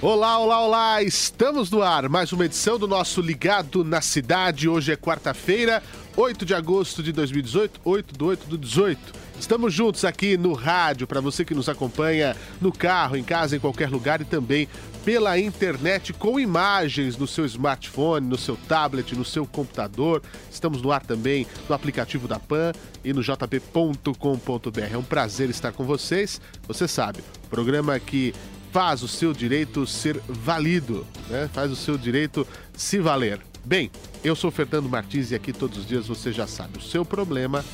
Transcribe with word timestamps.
Olá, 0.00 0.38
olá, 0.38 0.60
olá! 0.60 1.02
Estamos 1.02 1.72
no 1.72 1.82
ar. 1.82 2.08
Mais 2.08 2.32
uma 2.32 2.44
edição 2.44 2.78
do 2.78 2.86
nosso 2.86 3.20
Ligado 3.20 3.82
na 3.82 4.00
Cidade. 4.00 4.68
Hoje 4.68 4.92
é 4.92 4.96
quarta-feira, 4.96 5.82
8 6.16 6.46
de 6.46 6.54
agosto 6.54 7.02
de 7.02 7.10
2018, 7.10 7.80
8 7.84 8.14
do 8.14 8.26
8 8.26 8.46
do 8.46 8.56
18. 8.56 9.12
Estamos 9.40 9.74
juntos 9.74 10.04
aqui 10.04 10.36
no 10.36 10.52
rádio, 10.52 11.04
para 11.04 11.20
você 11.20 11.44
que 11.44 11.52
nos 11.52 11.68
acompanha 11.68 12.36
no 12.60 12.70
carro, 12.70 13.16
em 13.16 13.24
casa, 13.24 13.56
em 13.56 13.58
qualquer 13.58 13.90
lugar 13.90 14.20
e 14.20 14.24
também 14.24 14.68
pela 15.04 15.36
internet 15.36 16.12
com 16.12 16.38
imagens 16.38 17.16
no 17.16 17.26
seu 17.26 17.44
smartphone, 17.44 18.24
no 18.24 18.38
seu 18.38 18.56
tablet, 18.68 19.16
no 19.16 19.24
seu 19.24 19.44
computador. 19.46 20.22
Estamos 20.48 20.80
no 20.80 20.92
ar 20.92 21.04
também 21.04 21.44
no 21.68 21.74
aplicativo 21.74 22.28
da 22.28 22.38
PAN 22.38 22.72
e 23.04 23.12
no 23.12 23.20
jp.com.br. 23.20 24.80
É 24.92 24.96
um 24.96 25.02
prazer 25.02 25.50
estar 25.50 25.72
com 25.72 25.82
vocês. 25.82 26.40
Você 26.68 26.86
sabe, 26.86 27.18
programa 27.50 27.98
que 27.98 28.32
faz 28.72 29.02
o 29.02 29.08
seu 29.08 29.32
direito 29.32 29.86
ser 29.86 30.20
valido, 30.28 31.06
né? 31.28 31.48
faz 31.52 31.70
o 31.70 31.76
seu 31.76 31.96
direito 31.96 32.46
se 32.74 32.98
valer. 32.98 33.40
Bem, 33.64 33.90
eu 34.24 34.34
sou 34.34 34.50
Fernando 34.50 34.88
Martins 34.88 35.30
e 35.30 35.34
aqui 35.34 35.52
todos 35.52 35.78
os 35.78 35.86
dias 35.86 36.06
você 36.06 36.32
já 36.32 36.46
sabe, 36.46 36.78
o 36.78 36.82
seu 36.82 37.04
problema 37.04 37.64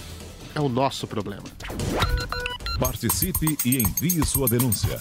é 0.55 0.61
o 0.61 0.69
nosso 0.69 1.07
problema. 1.07 1.45
Participe 2.79 3.57
e 3.65 3.79
envie 3.79 4.25
sua 4.25 4.49
denúncia. 4.49 5.01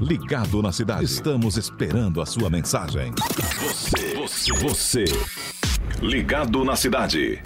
Ligado 0.00 0.62
na 0.62 0.72
Cidade. 0.72 1.04
Estamos 1.04 1.58
esperando 1.58 2.22
a 2.22 2.26
sua 2.26 2.48
mensagem. 2.48 3.12
Você, 3.60 4.14
você, 4.14 4.52
você. 4.54 5.04
Ligado 6.00 6.64
na 6.64 6.74
Cidade. 6.74 7.38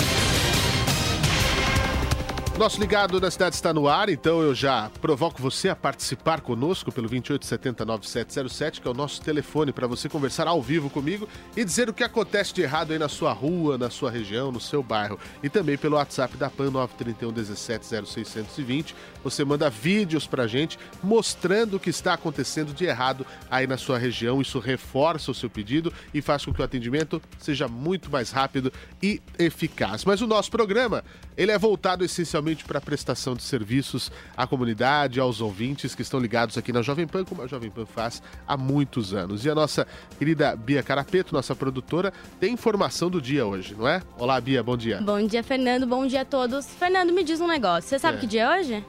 Nosso 2.57 2.81
Ligado 2.81 3.21
na 3.21 3.33
Cidade 3.33 3.57
está 3.57 3.75
no 3.75 3.89
ar, 3.89 4.09
então 4.09 4.41
eu 4.41 4.55
já 4.55 4.89
provoco 5.01 5.43
você 5.43 5.69
a 5.69 5.75
participar 5.75 6.41
conosco 6.41 6.93
pelo 6.93 7.11
28709707, 7.11 8.81
que 8.81 8.87
é 8.87 8.91
o 8.93 8.95
nosso 8.95 9.21
telefone 9.21 9.73
para 9.73 9.89
você 9.89 10.09
conversar 10.09 10.47
ao 10.47 10.63
vivo 10.63 10.89
comigo 10.89 11.29
e 11.57 11.65
dizer 11.65 11.89
o 11.89 11.93
que 11.93 12.05
acontece 12.05 12.55
de 12.55 12.63
errado 12.63 12.93
aí 12.93 12.99
na 12.99 13.09
sua 13.09 13.33
rua, 13.33 13.77
na 13.77 13.91
sua 13.91 14.09
região, 14.09 14.53
no 14.53 14.61
seu 14.61 14.85
bairro. 14.85 15.19
E 15.43 15.49
também 15.49 15.77
pelo 15.77 15.97
WhatsApp 15.97 16.37
da 16.37 16.49
PAN 16.49 16.71
931 16.71 17.33
17 17.33 17.87
0620. 18.07 18.95
Você 19.25 19.45
manda 19.45 19.69
vídeos 19.69 20.25
para 20.25 20.47
gente 20.47 20.79
mostrando 21.03 21.75
o 21.75 21.81
que 21.81 21.91
está 21.91 22.15
acontecendo 22.15 22.73
de 22.73 22.85
errado 22.85 23.27
aí 23.51 23.67
na 23.67 23.77
sua 23.77 23.99
região. 23.99 24.41
Isso 24.41 24.61
reforça 24.61 25.33
o 25.33 25.35
seu 25.35 25.51
pedido 25.51 25.93
e 26.15 26.23
faz 26.23 26.45
com 26.45 26.55
que 26.55 26.61
o 26.61 26.65
atendimento 26.65 27.21
seja 27.37 27.67
muito 27.67 28.13
mais 28.13 28.31
rápido 28.31 28.73
e 29.03 29.21
eficaz. 29.41 30.05
Mas 30.05 30.21
o 30.21 30.27
nosso 30.27 30.53
programa, 30.53 31.03
ele 31.37 31.51
é 31.51 31.59
voltado 31.59 32.05
essencialmente 32.05 32.44
para 32.65 32.79
a 32.79 32.81
prestação 32.81 33.35
de 33.35 33.43
serviços 33.43 34.13
à 34.37 34.47
comunidade, 34.47 35.19
aos 35.19 35.41
ouvintes 35.41 35.95
que 35.95 36.03
estão 36.03 36.21
ligados 36.21 36.59
aqui 36.59 36.73
na 36.73 36.83
Jovem 36.83 37.07
Pan, 37.07 37.25
como 37.25 37.41
a 37.43 37.47
Jovem 37.47 37.71
Pan 37.71 37.87
faz 37.87 38.23
há 38.47 38.57
muitos 38.57 39.15
anos. 39.15 39.45
E 39.45 39.51
a 39.51 39.55
nossa 39.55 39.87
querida 40.19 40.55
Bia 40.55 40.83
Carapeto, 40.83 41.33
nossa 41.33 41.55
produtora, 41.55 42.13
tem 42.39 42.53
informação 42.53 43.09
do 43.09 43.21
dia 43.23 43.47
hoje, 43.47 43.75
não 43.75 43.89
é? 43.89 44.03
Olá, 44.19 44.39
Bia, 44.41 44.63
bom 44.63 44.77
dia. 44.77 45.01
Bom 45.01 45.27
dia, 45.27 45.43
Fernando, 45.43 45.87
bom 45.87 46.07
dia 46.07 46.21
a 46.21 46.25
todos. 46.25 46.67
Fernando, 46.67 47.13
me 47.13 47.25
diz 47.25 47.41
um 47.41 47.47
negócio, 47.47 47.89
você 47.89 47.99
sabe 47.99 48.19
É. 48.19 48.21
que 48.21 48.27
dia 48.27 48.43
é 48.43 48.61
hoje? 48.61 48.85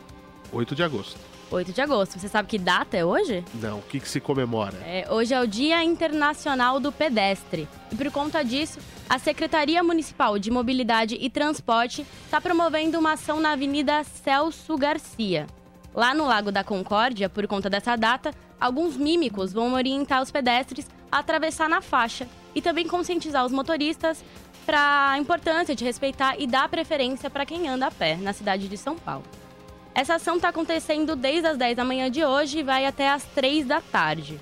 8 0.51 0.75
de 0.75 0.83
agosto. 0.83 1.17
8 1.51 1.71
de 1.71 1.81
agosto. 1.81 2.19
Você 2.19 2.27
sabe 2.27 2.47
que 2.47 2.57
data 2.57 2.97
é 2.97 3.05
hoje? 3.05 3.43
Não, 3.55 3.79
o 3.79 3.81
que, 3.81 3.99
que 3.99 4.07
se 4.07 4.19
comemora? 4.19 4.77
É, 4.85 5.07
hoje 5.09 5.33
é 5.33 5.41
o 5.41 5.47
Dia 5.47 5.83
Internacional 5.83 6.79
do 6.79 6.91
Pedestre. 6.91 7.67
E 7.91 7.95
por 7.95 8.11
conta 8.11 8.43
disso, 8.43 8.79
a 9.09 9.19
Secretaria 9.19 9.83
Municipal 9.83 10.39
de 10.39 10.49
Mobilidade 10.49 11.17
e 11.19 11.29
Transporte 11.29 12.05
está 12.25 12.41
promovendo 12.41 12.99
uma 12.99 13.13
ação 13.13 13.39
na 13.39 13.51
Avenida 13.51 14.03
Celso 14.03 14.77
Garcia. 14.77 15.47
Lá 15.93 16.13
no 16.13 16.25
Lago 16.25 16.51
da 16.51 16.63
Concórdia, 16.63 17.29
por 17.29 17.47
conta 17.47 17.69
dessa 17.69 17.95
data, 17.95 18.33
alguns 18.59 18.97
mímicos 18.97 19.53
vão 19.53 19.73
orientar 19.73 20.21
os 20.21 20.31
pedestres 20.31 20.87
a 21.11 21.19
atravessar 21.19 21.69
na 21.69 21.81
faixa 21.81 22.27
e 22.53 22.61
também 22.61 22.87
conscientizar 22.87 23.45
os 23.45 23.51
motoristas 23.51 24.23
para 24.65 25.11
a 25.11 25.19
importância 25.19 25.75
de 25.75 25.85
respeitar 25.85 26.35
e 26.39 26.47
dar 26.47 26.67
preferência 26.67 27.29
para 27.29 27.45
quem 27.45 27.67
anda 27.69 27.87
a 27.87 27.91
pé 27.91 28.17
na 28.17 28.33
cidade 28.33 28.67
de 28.67 28.77
São 28.77 28.95
Paulo. 28.95 29.23
Essa 29.95 30.15
ação 30.15 30.35
está 30.35 30.49
acontecendo 30.49 31.15
desde 31.15 31.47
as 31.47 31.57
10 31.57 31.77
da 31.77 31.85
manhã 31.85 32.11
de 32.11 32.21
hoje 32.25 32.59
e 32.59 32.63
vai 32.63 32.85
até 32.85 33.09
as 33.09 33.23
3 33.23 33.65
da 33.65 33.79
tarde. 33.79 34.37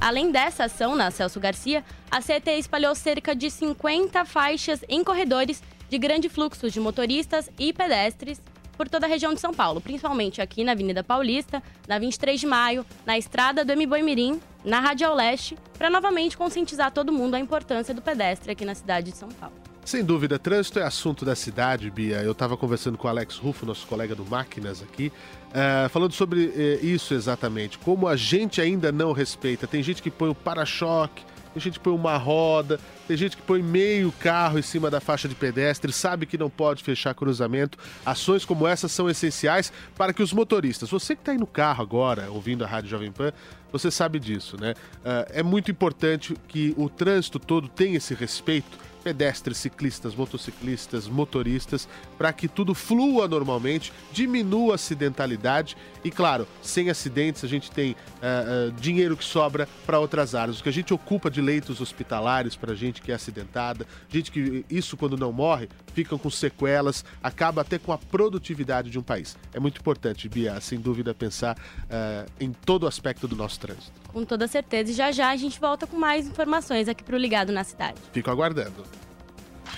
Além 0.00 0.32
dessa 0.32 0.64
ação 0.64 0.96
na 0.96 1.12
Celso 1.12 1.38
Garcia, 1.38 1.84
a 2.10 2.20
CT 2.20 2.58
espalhou 2.58 2.92
cerca 2.92 3.32
de 3.32 3.48
50 3.48 4.24
faixas 4.24 4.84
em 4.88 5.04
corredores 5.04 5.62
de 5.88 5.96
grande 5.96 6.28
fluxo 6.28 6.68
de 6.68 6.80
motoristas 6.80 7.48
e 7.56 7.72
pedestres 7.72 8.42
por 8.76 8.88
toda 8.88 9.06
a 9.06 9.08
região 9.08 9.32
de 9.32 9.40
São 9.40 9.54
Paulo, 9.54 9.80
principalmente 9.80 10.42
aqui 10.42 10.64
na 10.64 10.72
Avenida 10.72 11.04
Paulista, 11.04 11.62
na 11.86 12.00
23 12.00 12.40
de 12.40 12.46
Maio, 12.46 12.84
na 13.06 13.16
Estrada 13.16 13.64
do 13.64 13.76
Mboimirim, 13.76 14.40
na 14.64 14.80
Radial 14.80 15.14
Leste, 15.14 15.56
para 15.78 15.88
novamente 15.88 16.36
conscientizar 16.36 16.90
todo 16.90 17.12
mundo 17.12 17.36
a 17.36 17.40
importância 17.40 17.94
do 17.94 18.02
pedestre 18.02 18.50
aqui 18.50 18.64
na 18.64 18.74
cidade 18.74 19.12
de 19.12 19.16
São 19.16 19.28
Paulo. 19.28 19.65
Sem 19.86 20.04
dúvida, 20.04 20.36
trânsito 20.36 20.80
é 20.80 20.82
assunto 20.82 21.24
da 21.24 21.36
cidade, 21.36 21.88
Bia. 21.92 22.16
Eu 22.16 22.32
estava 22.32 22.56
conversando 22.56 22.98
com 22.98 23.06
o 23.06 23.10
Alex 23.10 23.36
Rufo, 23.36 23.64
nosso 23.64 23.86
colega 23.86 24.16
do 24.16 24.26
Máquinas 24.26 24.82
aqui, 24.82 25.12
eh, 25.54 25.88
falando 25.90 26.10
sobre 26.10 26.52
eh, 26.56 26.84
isso 26.84 27.14
exatamente. 27.14 27.78
Como 27.78 28.08
a 28.08 28.16
gente 28.16 28.60
ainda 28.60 28.90
não 28.90 29.12
respeita. 29.12 29.64
Tem 29.64 29.80
gente 29.84 30.02
que 30.02 30.10
põe 30.10 30.28
o 30.28 30.34
para-choque, 30.34 31.22
tem 31.54 31.62
gente 31.62 31.74
que 31.74 31.84
põe 31.84 31.92
uma 31.92 32.16
roda, 32.16 32.80
tem 33.06 33.16
gente 33.16 33.36
que 33.36 33.42
põe 33.42 33.62
meio 33.62 34.12
carro 34.12 34.58
em 34.58 34.62
cima 34.62 34.90
da 34.90 35.00
faixa 35.00 35.28
de 35.28 35.34
pedestre, 35.34 35.92
sabe 35.92 36.26
que 36.26 36.36
não 36.36 36.50
pode 36.50 36.82
fechar 36.82 37.14
cruzamento. 37.14 37.78
Ações 38.04 38.44
como 38.44 38.66
essas 38.66 38.90
são 38.92 39.08
essenciais 39.08 39.72
para 39.96 40.12
que 40.12 40.22
os 40.22 40.32
motoristas, 40.32 40.90
você 40.90 41.14
que 41.14 41.22
está 41.22 41.32
aí 41.32 41.38
no 41.38 41.46
carro 41.46 41.82
agora, 41.82 42.28
ouvindo 42.30 42.64
a 42.64 42.66
Rádio 42.66 42.90
Jovem 42.90 43.12
Pan, 43.12 43.32
você 43.70 43.90
sabe 43.90 44.18
disso, 44.18 44.56
né? 44.60 44.74
Ah, 45.04 45.26
é 45.30 45.42
muito 45.42 45.70
importante 45.70 46.36
que 46.48 46.74
o 46.76 46.88
trânsito 46.88 47.38
todo 47.38 47.68
tenha 47.68 47.96
esse 47.96 48.14
respeito 48.14 48.86
pedestres, 49.06 49.58
ciclistas, 49.58 50.16
motociclistas, 50.16 51.06
motoristas, 51.06 51.88
para 52.18 52.32
que 52.32 52.48
tudo 52.48 52.74
flua 52.74 53.28
normalmente, 53.28 53.92
diminua 54.12 54.72
a 54.72 54.74
acidentalidade 54.74 55.76
e, 56.02 56.10
claro, 56.10 56.44
sem 56.60 56.90
acidentes 56.90 57.44
a 57.44 57.46
gente 57.46 57.70
tem 57.70 57.94
ah, 58.20 58.24
ah, 58.24 58.72
dinheiro 58.80 59.16
que 59.16 59.24
sobra 59.24 59.68
para 59.86 60.00
outras 60.00 60.34
áreas. 60.34 60.58
O 60.58 60.62
que 60.64 60.68
a 60.68 60.72
gente 60.72 60.92
ocupa 60.92 61.30
de 61.30 61.40
leitos 61.40 61.80
hospitalares 61.80 62.56
para 62.56 62.74
gente 62.74 62.95
que 63.02 63.12
é 63.12 63.14
acidentada, 63.14 63.86
gente 64.08 64.30
que 64.30 64.64
isso 64.70 64.96
quando 64.96 65.16
não 65.16 65.32
morre, 65.32 65.68
ficam 65.94 66.18
com 66.18 66.30
sequelas, 66.30 67.04
acaba 67.22 67.62
até 67.62 67.78
com 67.78 67.92
a 67.92 67.98
produtividade 67.98 68.90
de 68.90 68.98
um 68.98 69.02
país. 69.02 69.36
É 69.52 69.60
muito 69.60 69.80
importante, 69.80 70.28
Bia, 70.28 70.60
sem 70.60 70.78
dúvida, 70.80 71.14
pensar 71.14 71.56
ah, 71.90 72.26
em 72.40 72.52
todo 72.52 72.84
o 72.84 72.86
aspecto 72.86 73.26
do 73.26 73.36
nosso 73.36 73.58
trânsito. 73.60 73.92
com 74.12 74.24
toda 74.24 74.46
certeza. 74.48 74.90
E 74.90 74.94
já 74.94 75.12
já 75.12 75.30
a 75.30 75.36
gente 75.36 75.58
volta 75.60 75.86
com 75.86 75.96
mais 75.96 76.26
informações 76.26 76.88
aqui 76.88 77.02
pro 77.02 77.16
Ligado 77.16 77.52
na 77.52 77.64
Cidade. 77.64 77.98
Fico 78.12 78.30
aguardando. 78.30 78.84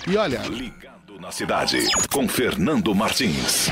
E 0.06 0.16
olha. 0.16 0.40
Ligado 0.42 1.18
na 1.20 1.30
Cidade, 1.30 1.78
com 2.12 2.28
Fernando 2.28 2.94
Martins. 2.94 3.68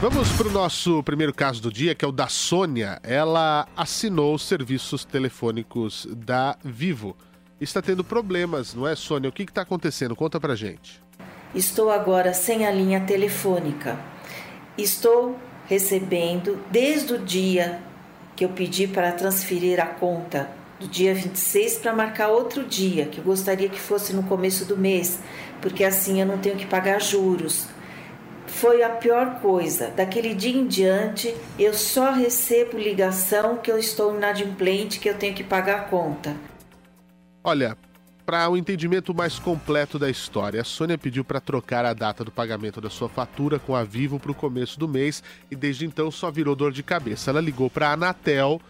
Vamos 0.00 0.30
para 0.32 0.48
o 0.48 0.50
nosso 0.50 1.02
primeiro 1.02 1.32
caso 1.32 1.62
do 1.62 1.72
dia, 1.72 1.94
que 1.94 2.04
é 2.04 2.08
o 2.08 2.12
da 2.12 2.28
Sônia. 2.28 3.00
Ela 3.02 3.66
assinou 3.74 4.34
os 4.34 4.42
serviços 4.42 5.02
telefônicos 5.04 6.06
da 6.10 6.58
Vivo. 6.62 7.16
Está 7.60 7.80
tendo 7.80 8.02
problemas, 8.02 8.74
não 8.74 8.86
é, 8.86 8.96
Sônia? 8.96 9.30
O 9.30 9.32
que 9.32 9.44
está 9.44 9.62
acontecendo? 9.62 10.16
Conta 10.16 10.40
pra 10.40 10.56
gente. 10.56 11.00
Estou 11.54 11.90
agora 11.90 12.34
sem 12.34 12.66
a 12.66 12.70
linha 12.70 13.00
telefônica. 13.00 13.98
Estou 14.76 15.38
recebendo 15.66 16.58
desde 16.70 17.14
o 17.14 17.18
dia 17.18 17.80
que 18.34 18.44
eu 18.44 18.48
pedi 18.48 18.88
para 18.88 19.12
transferir 19.12 19.80
a 19.80 19.86
conta 19.86 20.50
do 20.80 20.88
dia 20.88 21.14
26 21.14 21.78
para 21.78 21.92
marcar 21.92 22.28
outro 22.28 22.64
dia, 22.64 23.06
que 23.06 23.18
eu 23.18 23.24
gostaria 23.24 23.68
que 23.68 23.78
fosse 23.78 24.12
no 24.12 24.24
começo 24.24 24.64
do 24.64 24.76
mês, 24.76 25.20
porque 25.62 25.84
assim 25.84 26.20
eu 26.20 26.26
não 26.26 26.38
tenho 26.38 26.56
que 26.56 26.66
pagar 26.66 27.00
juros. 27.00 27.68
Foi 28.48 28.82
a 28.82 28.90
pior 28.90 29.40
coisa. 29.40 29.88
Daquele 29.90 30.34
dia 30.34 30.56
em 30.56 30.66
diante, 30.66 31.34
eu 31.56 31.72
só 31.72 32.10
recebo 32.10 32.76
ligação 32.76 33.56
que 33.56 33.70
eu 33.70 33.78
estou 33.78 34.16
inadimplente, 34.16 34.98
que 34.98 35.08
eu 35.08 35.14
tenho 35.14 35.34
que 35.34 35.44
pagar 35.44 35.76
a 35.76 35.84
conta. 35.84 36.34
Olha, 37.46 37.76
para 38.24 38.48
o 38.48 38.54
um 38.54 38.56
entendimento 38.56 39.12
mais 39.14 39.38
completo 39.38 39.98
da 39.98 40.08
história, 40.08 40.62
a 40.62 40.64
Sônia 40.64 40.96
pediu 40.96 41.22
para 41.22 41.42
trocar 41.42 41.84
a 41.84 41.92
data 41.92 42.24
do 42.24 42.30
pagamento 42.30 42.80
da 42.80 42.88
sua 42.88 43.06
fatura 43.06 43.58
com 43.58 43.76
a 43.76 43.84
Vivo 43.84 44.18
para 44.18 44.30
o 44.30 44.34
começo 44.34 44.80
do 44.80 44.88
mês 44.88 45.22
e 45.50 45.54
desde 45.54 45.84
então 45.84 46.10
só 46.10 46.30
virou 46.30 46.56
dor 46.56 46.72
de 46.72 46.82
cabeça. 46.82 47.30
Ela 47.30 47.42
ligou 47.42 47.68
para 47.68 47.90
a 47.90 47.92
Anatel, 47.92 48.62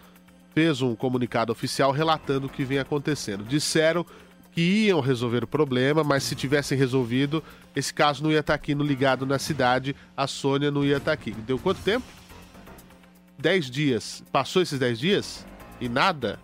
fez 0.53 0.81
um 0.81 0.93
comunicado 0.93 1.53
oficial 1.53 1.93
relatando 1.93 2.47
o 2.47 2.49
que 2.49 2.65
vem 2.65 2.77
acontecendo. 2.77 3.45
Disseram 3.45 4.05
que 4.51 4.61
iam 4.61 4.99
resolver 4.99 5.45
o 5.45 5.47
problema, 5.47 6.03
mas 6.03 6.23
se 6.23 6.35
tivessem 6.35 6.77
resolvido, 6.77 7.41
esse 7.73 7.93
caso 7.93 8.21
não 8.21 8.29
ia 8.29 8.41
estar 8.41 8.51
tá 8.51 8.55
aqui 8.55 8.75
no 8.75 8.83
Ligado 8.83 9.25
na 9.25 9.39
Cidade, 9.39 9.95
a 10.17 10.27
Sônia 10.27 10.69
não 10.69 10.83
ia 10.83 10.97
estar 10.97 11.11
tá 11.11 11.13
aqui. 11.13 11.31
Deu 11.31 11.57
quanto 11.57 11.81
tempo? 11.81 12.05
Dez 13.37 13.71
dias. 13.71 14.21
Passou 14.33 14.61
esses 14.61 14.77
dez 14.77 14.99
dias? 14.99 15.45
E 15.79 15.87
nada? 15.87 16.37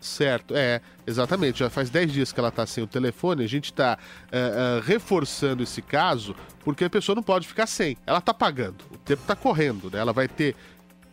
Certo, 0.00 0.56
é, 0.56 0.80
exatamente. 1.06 1.58
Já 1.58 1.68
faz 1.68 1.90
10 1.90 2.12
dias 2.12 2.32
que 2.32 2.40
ela 2.40 2.48
está 2.48 2.64
sem 2.64 2.82
o 2.82 2.86
telefone. 2.86 3.44
A 3.44 3.48
gente 3.48 3.66
está 3.66 3.98
uh, 3.98 4.78
uh, 4.78 4.80
reforçando 4.80 5.62
esse 5.62 5.82
caso 5.82 6.34
porque 6.64 6.84
a 6.84 6.90
pessoa 6.90 7.14
não 7.14 7.22
pode 7.22 7.46
ficar 7.46 7.66
sem. 7.66 7.98
Ela 8.06 8.18
está 8.18 8.32
pagando, 8.32 8.82
o 8.90 8.96
tempo 8.96 9.20
está 9.20 9.36
correndo, 9.36 9.90
né? 9.90 9.98
Ela 9.98 10.12
vai 10.12 10.26
ter. 10.26 10.56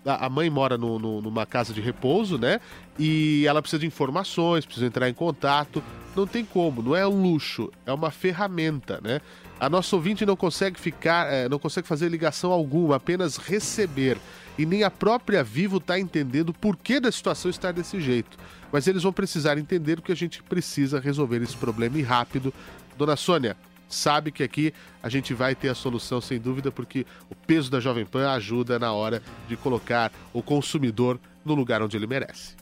A 0.06 0.30
mãe 0.30 0.50
mora 0.50 0.78
no, 0.78 0.98
no, 0.98 1.22
numa 1.22 1.46
casa 1.46 1.74
de 1.74 1.82
repouso, 1.82 2.38
né? 2.38 2.62
E 2.98 3.46
ela 3.46 3.62
precisa 3.62 3.82
de 3.82 3.86
informações, 3.86 4.66
precisa 4.66 4.86
entrar 4.86 5.10
em 5.10 5.14
contato. 5.14 5.84
Não 6.16 6.26
tem 6.26 6.46
como, 6.46 6.82
não 6.82 6.96
é 6.96 7.06
um 7.06 7.22
luxo, 7.22 7.70
é 7.86 7.92
uma 7.92 8.10
ferramenta, 8.10 9.02
né? 9.04 9.20
A 9.60 9.70
nossa 9.70 9.94
ouvinte 9.98 10.26
não 10.26 10.38
consegue 10.38 10.80
ficar, 10.80 11.28
é, 11.30 11.50
não 11.50 11.60
consegue 11.60 11.86
fazer 11.86 12.08
ligação 12.08 12.54
alguma, 12.54 12.96
apenas 12.96 13.36
receber. 13.36 14.18
E 14.58 14.66
nem 14.66 14.84
a 14.84 14.90
própria 14.90 15.44
Vivo 15.44 15.78
está 15.78 16.00
entendendo 16.00 16.54
por 16.54 16.78
que 16.78 17.02
da 17.02 17.12
situação 17.12 17.52
estar 17.52 17.74
desse 17.74 18.00
jeito 18.00 18.38
mas 18.72 18.88
eles 18.88 19.04
vão 19.04 19.14
precisar 19.14 19.58
entender 19.58 20.02
que 20.02 20.12
a 20.12 20.16
gente 20.16 20.42
precisa 20.44 21.00
resolver 21.00 21.42
esse 21.42 21.56
problema 21.56 21.98
e 21.98 22.02
rápido. 22.02 22.54
Dona 22.98 23.16
Sônia, 23.16 23.56
sabe 23.88 24.32
que 24.32 24.44
aqui 24.44 24.74
a 25.02 25.10
gente 25.10 25.34
vai 25.34 25.56
ter 25.56 25.70
a 25.70 25.76
solução 25.76 26.20
sem 26.20 26.40
dúvida, 26.40 26.72
porque 26.72 27.06
o 27.30 27.36
peso 27.36 27.72
da 27.72 27.80
Jovem 27.80 28.06
Pan 28.06 28.30
ajuda 28.32 28.78
na 28.78 28.92
hora 28.92 29.22
de 29.48 29.56
colocar 29.56 30.12
o 30.34 30.42
consumidor 30.42 31.20
no 31.46 31.56
lugar 31.56 31.82
onde 31.82 31.96
ele 31.96 32.08
merece. 32.08 32.56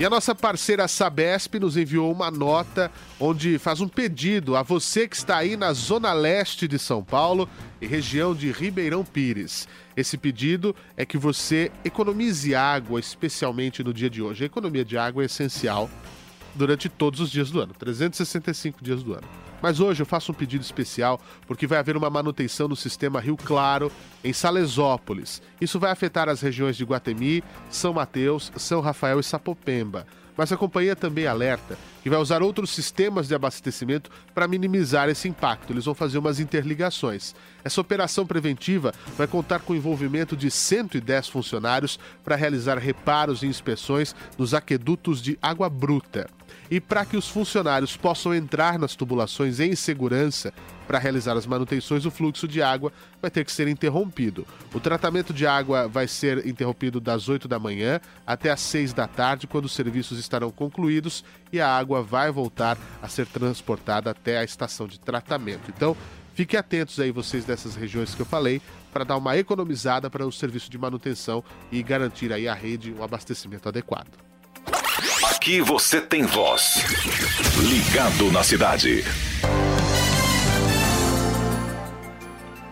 E 0.00 0.04
a 0.04 0.10
nossa 0.10 0.34
parceira 0.34 0.88
Sabesp 0.88 1.60
nos 1.60 1.76
enviou 1.76 2.10
uma 2.10 2.30
nota 2.30 2.90
onde 3.20 3.58
faz 3.58 3.80
um 3.80 3.86
pedido 3.86 4.56
a 4.56 4.62
você 4.62 5.06
que 5.06 5.14
está 5.14 5.36
aí 5.36 5.56
na 5.56 5.72
zona 5.72 6.12
leste 6.12 6.66
de 6.66 6.78
São 6.78 7.04
Paulo 7.04 7.48
e 7.80 7.86
região 7.86 8.34
de 8.34 8.50
Ribeirão 8.50 9.04
Pires. 9.04 9.68
Esse 9.96 10.16
pedido 10.16 10.74
é 10.96 11.04
que 11.04 11.16
você 11.16 11.70
economize 11.84 12.54
água, 12.54 12.98
especialmente 12.98 13.84
no 13.84 13.92
dia 13.92 14.10
de 14.10 14.20
hoje. 14.20 14.42
A 14.42 14.46
economia 14.46 14.84
de 14.84 14.98
água 14.98 15.22
é 15.22 15.26
essencial 15.26 15.88
durante 16.54 16.88
todos 16.88 17.20
os 17.20 17.30
dias 17.30 17.50
do 17.50 17.60
ano, 17.60 17.72
365 17.78 18.82
dias 18.82 19.02
do 19.02 19.12
ano. 19.12 19.51
Mas 19.62 19.78
hoje 19.78 20.02
eu 20.02 20.06
faço 20.06 20.32
um 20.32 20.34
pedido 20.34 20.62
especial 20.62 21.20
porque 21.46 21.66
vai 21.66 21.78
haver 21.78 21.96
uma 21.96 22.10
manutenção 22.10 22.66
no 22.66 22.74
sistema 22.74 23.20
Rio 23.20 23.36
Claro 23.36 23.92
em 24.24 24.32
Salesópolis. 24.32 25.40
Isso 25.60 25.78
vai 25.78 25.92
afetar 25.92 26.28
as 26.28 26.40
regiões 26.40 26.76
de 26.76 26.84
Guatemi, 26.84 27.44
São 27.70 27.94
Mateus, 27.94 28.50
São 28.56 28.80
Rafael 28.80 29.20
e 29.20 29.22
Sapopemba. 29.22 30.04
Mas 30.36 30.50
a 30.50 30.56
companhia 30.56 30.96
também 30.96 31.26
alerta 31.26 31.78
que 32.02 32.10
vai 32.10 32.18
usar 32.18 32.42
outros 32.42 32.70
sistemas 32.70 33.28
de 33.28 33.34
abastecimento 33.34 34.10
para 34.34 34.48
minimizar 34.48 35.08
esse 35.08 35.28
impacto. 35.28 35.72
Eles 35.72 35.84
vão 35.84 35.94
fazer 35.94 36.18
umas 36.18 36.40
interligações. 36.40 37.34
Essa 37.62 37.80
operação 37.80 38.26
preventiva 38.26 38.92
vai 39.16 39.26
contar 39.26 39.60
com 39.60 39.72
o 39.72 39.76
envolvimento 39.76 40.36
de 40.36 40.50
110 40.50 41.28
funcionários 41.28 42.00
para 42.24 42.34
realizar 42.34 42.78
reparos 42.78 43.42
e 43.42 43.46
inspeções 43.46 44.16
nos 44.38 44.54
aquedutos 44.54 45.20
de 45.20 45.38
água 45.40 45.68
bruta. 45.68 46.28
E 46.72 46.80
para 46.80 47.04
que 47.04 47.18
os 47.18 47.28
funcionários 47.28 47.98
possam 47.98 48.34
entrar 48.34 48.78
nas 48.78 48.96
tubulações 48.96 49.60
em 49.60 49.76
segurança 49.76 50.54
para 50.86 50.98
realizar 50.98 51.36
as 51.36 51.44
manutenções, 51.44 52.06
o 52.06 52.10
fluxo 52.10 52.48
de 52.48 52.62
água 52.62 52.90
vai 53.20 53.30
ter 53.30 53.44
que 53.44 53.52
ser 53.52 53.68
interrompido. 53.68 54.46
O 54.72 54.80
tratamento 54.80 55.34
de 55.34 55.46
água 55.46 55.86
vai 55.86 56.08
ser 56.08 56.46
interrompido 56.46 56.98
das 56.98 57.28
8 57.28 57.46
da 57.46 57.58
manhã 57.58 58.00
até 58.26 58.50
às 58.50 58.62
6 58.62 58.94
da 58.94 59.06
tarde, 59.06 59.46
quando 59.46 59.66
os 59.66 59.74
serviços 59.74 60.18
estarão 60.18 60.50
concluídos 60.50 61.22
e 61.52 61.60
a 61.60 61.68
água 61.68 62.02
vai 62.02 62.30
voltar 62.30 62.78
a 63.02 63.06
ser 63.06 63.26
transportada 63.26 64.10
até 64.10 64.38
a 64.38 64.44
estação 64.44 64.88
de 64.88 64.98
tratamento. 64.98 65.70
Então, 65.76 65.94
fiquem 66.32 66.58
atentos 66.58 66.98
aí 66.98 67.12
vocês 67.12 67.44
dessas 67.44 67.76
regiões 67.76 68.14
que 68.14 68.22
eu 68.22 68.26
falei 68.26 68.62
para 68.90 69.04
dar 69.04 69.18
uma 69.18 69.36
economizada 69.36 70.08
para 70.08 70.26
o 70.26 70.32
serviço 70.32 70.70
de 70.70 70.78
manutenção 70.78 71.44
e 71.70 71.82
garantir 71.82 72.32
aí 72.32 72.48
a 72.48 72.54
rede 72.54 72.94
um 72.94 73.04
abastecimento 73.04 73.68
adequado. 73.68 74.31
Aqui 75.42 75.60
você 75.60 76.00
tem 76.00 76.22
voz. 76.22 76.84
Ligado 77.68 78.30
na 78.30 78.44
cidade. 78.44 79.02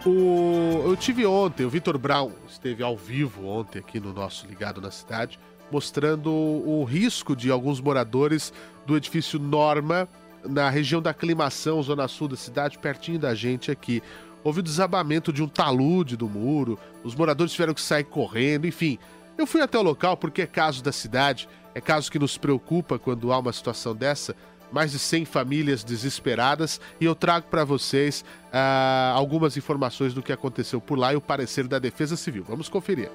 O... 0.07 0.85
Eu 0.85 0.97
tive 0.97 1.27
ontem, 1.27 1.67
o 1.67 1.69
Vitor 1.69 1.99
Brown 1.99 2.31
esteve 2.49 2.85
ao 2.85 2.97
vivo 2.97 3.45
ontem 3.45 3.81
aqui 3.81 3.99
no 3.99 4.13
nosso 4.13 4.47
Ligado 4.47 4.81
na 4.81 4.93
Cidade, 4.93 5.37
mostrando 5.69 6.31
o 6.31 6.85
risco 6.85 7.35
de 7.35 7.51
alguns 7.51 7.81
moradores 7.81 8.53
do 8.87 8.97
edifício 8.97 9.41
Norma, 9.41 10.09
na 10.49 10.71
região 10.71 11.03
da 11.03 11.11
aclimação, 11.11 11.83
zona 11.83 12.07
sul 12.07 12.29
da 12.29 12.37
cidade, 12.37 12.79
pertinho 12.79 13.19
da 13.19 13.35
gente 13.35 13.73
aqui. 13.73 14.01
Houve 14.45 14.61
o 14.61 14.63
desabamento 14.63 15.33
de 15.33 15.43
um 15.43 15.49
talude 15.49 16.17
do 16.17 16.29
muro, 16.29 16.79
os 17.03 17.17
moradores 17.17 17.53
tiveram 17.53 17.75
que 17.75 17.83
sair 17.83 18.05
correndo, 18.05 18.69
enfim. 18.69 18.97
Eu 19.41 19.47
fui 19.47 19.63
até 19.63 19.79
o 19.79 19.83
local 19.83 20.19
porque 20.19 20.43
é 20.43 20.47
caso 20.47 20.85
da 20.85 20.93
cidade, 20.93 21.49
é 21.75 21.81
caso 21.81 22.13
que 22.13 22.19
nos 22.19 22.37
preocupa 22.37 22.99
quando 22.99 23.33
há 23.33 23.39
uma 23.39 23.55
situação 23.55 23.97
dessa. 23.97 24.37
Mais 24.71 24.93
de 24.93 24.99
100 24.99 25.25
famílias 25.25 25.83
desesperadas 25.83 26.79
e 27.01 27.07
eu 27.07 27.15
trago 27.15 27.47
para 27.47 27.65
vocês 27.65 28.23
uh, 28.53 29.17
algumas 29.17 29.57
informações 29.57 30.13
do 30.13 30.23
que 30.23 30.31
aconteceu 30.31 30.79
por 30.79 30.99
lá 30.99 31.15
e 31.15 31.17
o 31.17 31.23
parecer 31.23 31.67
da 31.67 31.79
Defesa 31.79 32.19
Civil. 32.19 32.45
Vamos 32.47 32.69
conferir. 32.69 33.11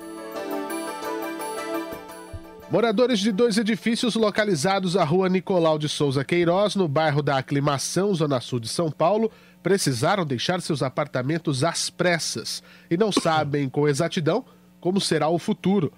Moradores 2.72 3.20
de 3.20 3.32
dois 3.32 3.60
edifícios 3.60 4.16
localizados 4.16 4.98
à 4.98 5.04
rua 5.04 5.30
Nicolau 5.30 5.78
de 5.78 5.88
Souza 5.88 6.26
Queiroz, 6.26 6.76
no 6.76 6.88
bairro 6.88 7.22
da 7.22 7.38
Aclimação, 7.38 8.16
Zona 8.16 8.42
Sul 8.42 8.60
de 8.60 8.68
São 8.68 8.90
Paulo, 8.90 9.32
precisaram 9.62 10.26
deixar 10.26 10.60
seus 10.60 10.82
apartamentos 10.82 11.64
às 11.64 11.92
pressas 11.92 12.64
e 12.90 12.98
não 12.98 13.12
sabem 13.12 13.70
com 13.70 13.88
exatidão 13.88 14.44
como 14.82 15.00
será 15.00 15.30
o 15.30 15.38
futuro. 15.38 15.94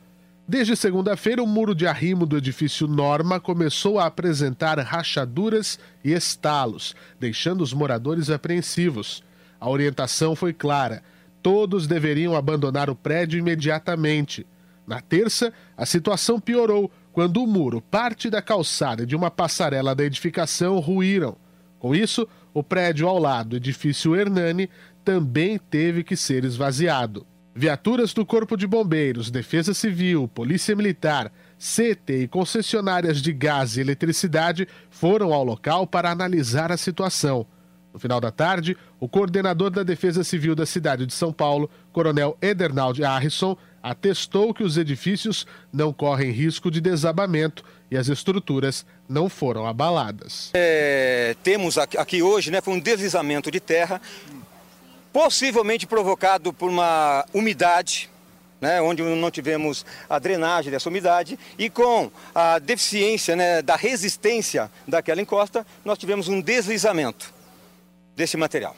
Desde 0.49 0.77
segunda-feira, 0.77 1.43
o 1.43 1.47
muro 1.47 1.75
de 1.75 1.85
arrimo 1.85 2.25
do 2.25 2.37
edifício 2.37 2.87
Norma 2.87 3.37
começou 3.37 3.99
a 3.99 4.05
apresentar 4.05 4.79
rachaduras 4.79 5.77
e 6.01 6.13
estalos, 6.13 6.95
deixando 7.19 7.61
os 7.61 7.73
moradores 7.73 8.29
apreensivos. 8.29 9.21
A 9.59 9.69
orientação 9.69 10.37
foi 10.37 10.53
clara: 10.53 11.03
todos 11.43 11.85
deveriam 11.85 12.33
abandonar 12.33 12.89
o 12.89 12.95
prédio 12.95 13.37
imediatamente. 13.37 14.47
Na 14.87 15.01
terça, 15.01 15.51
a 15.75 15.85
situação 15.85 16.39
piorou 16.39 16.89
quando 17.11 17.43
o 17.43 17.47
muro, 17.47 17.81
parte 17.81 18.29
da 18.29 18.41
calçada 18.41 19.05
de 19.05 19.17
uma 19.17 19.29
passarela 19.29 19.93
da 19.93 20.05
edificação 20.05 20.79
ruíram. 20.79 21.35
Com 21.77 21.93
isso, 21.93 22.25
o 22.53 22.63
prédio 22.63 23.05
ao 23.05 23.19
lado, 23.19 23.57
edifício 23.57 24.15
Hernani, 24.15 24.69
também 25.03 25.57
teve 25.57 26.05
que 26.05 26.15
ser 26.15 26.45
esvaziado. 26.45 27.27
Viaturas 27.57 28.13
do 28.13 28.23
Corpo 28.23 28.55
de 28.55 28.67
Bombeiros, 28.67 29.31
Defesa 29.31 29.73
Civil, 29.73 30.27
Polícia 30.27 30.75
Militar, 30.75 31.31
CT 31.57 32.21
e 32.21 32.27
concessionárias 32.27 33.19
de 33.19 33.33
gás 33.33 33.77
e 33.77 33.81
eletricidade 33.81 34.67
foram 34.91 35.33
ao 35.33 35.43
local 35.43 35.87
para 35.87 36.11
analisar 36.11 36.71
a 36.71 36.77
situação. 36.77 37.47
No 37.91 37.99
final 37.99 38.21
da 38.21 38.29
tarde, 38.29 38.77
o 38.99 39.09
coordenador 39.09 39.71
da 39.71 39.81
Defesa 39.81 40.23
Civil 40.23 40.53
da 40.53 40.67
cidade 40.67 41.07
de 41.07 41.13
São 41.15 41.33
Paulo, 41.33 41.67
Coronel 41.91 42.37
Edernaldi 42.43 43.01
Harrison, 43.01 43.57
atestou 43.81 44.53
que 44.53 44.63
os 44.63 44.77
edifícios 44.77 45.47
não 45.73 45.91
correm 45.91 46.29
risco 46.29 46.69
de 46.69 46.79
desabamento 46.79 47.63
e 47.89 47.97
as 47.97 48.07
estruturas 48.07 48.85
não 49.09 49.29
foram 49.29 49.65
abaladas. 49.65 50.51
É, 50.53 51.35
temos 51.41 51.77
aqui 51.79 52.21
hoje 52.21 52.51
né, 52.51 52.61
foi 52.61 52.75
um 52.75 52.79
deslizamento 52.79 53.49
de 53.49 53.59
terra, 53.59 53.99
possivelmente 55.11 55.87
provocado 55.87 56.53
por 56.53 56.69
uma 56.69 57.25
umidade 57.33 58.09
né, 58.59 58.81
onde 58.81 59.03
não 59.03 59.31
tivemos 59.31 59.85
a 60.09 60.19
drenagem 60.19 60.71
dessa 60.71 60.89
umidade 60.89 61.37
e 61.57 61.69
com 61.69 62.11
a 62.33 62.59
deficiência 62.59 63.35
né, 63.35 63.61
da 63.61 63.75
resistência 63.75 64.71
daquela 64.87 65.21
encosta, 65.21 65.65
nós 65.85 65.97
tivemos 65.97 66.27
um 66.27 66.41
deslizamento 66.41 67.33
desse 68.15 68.35
material. 68.35 68.75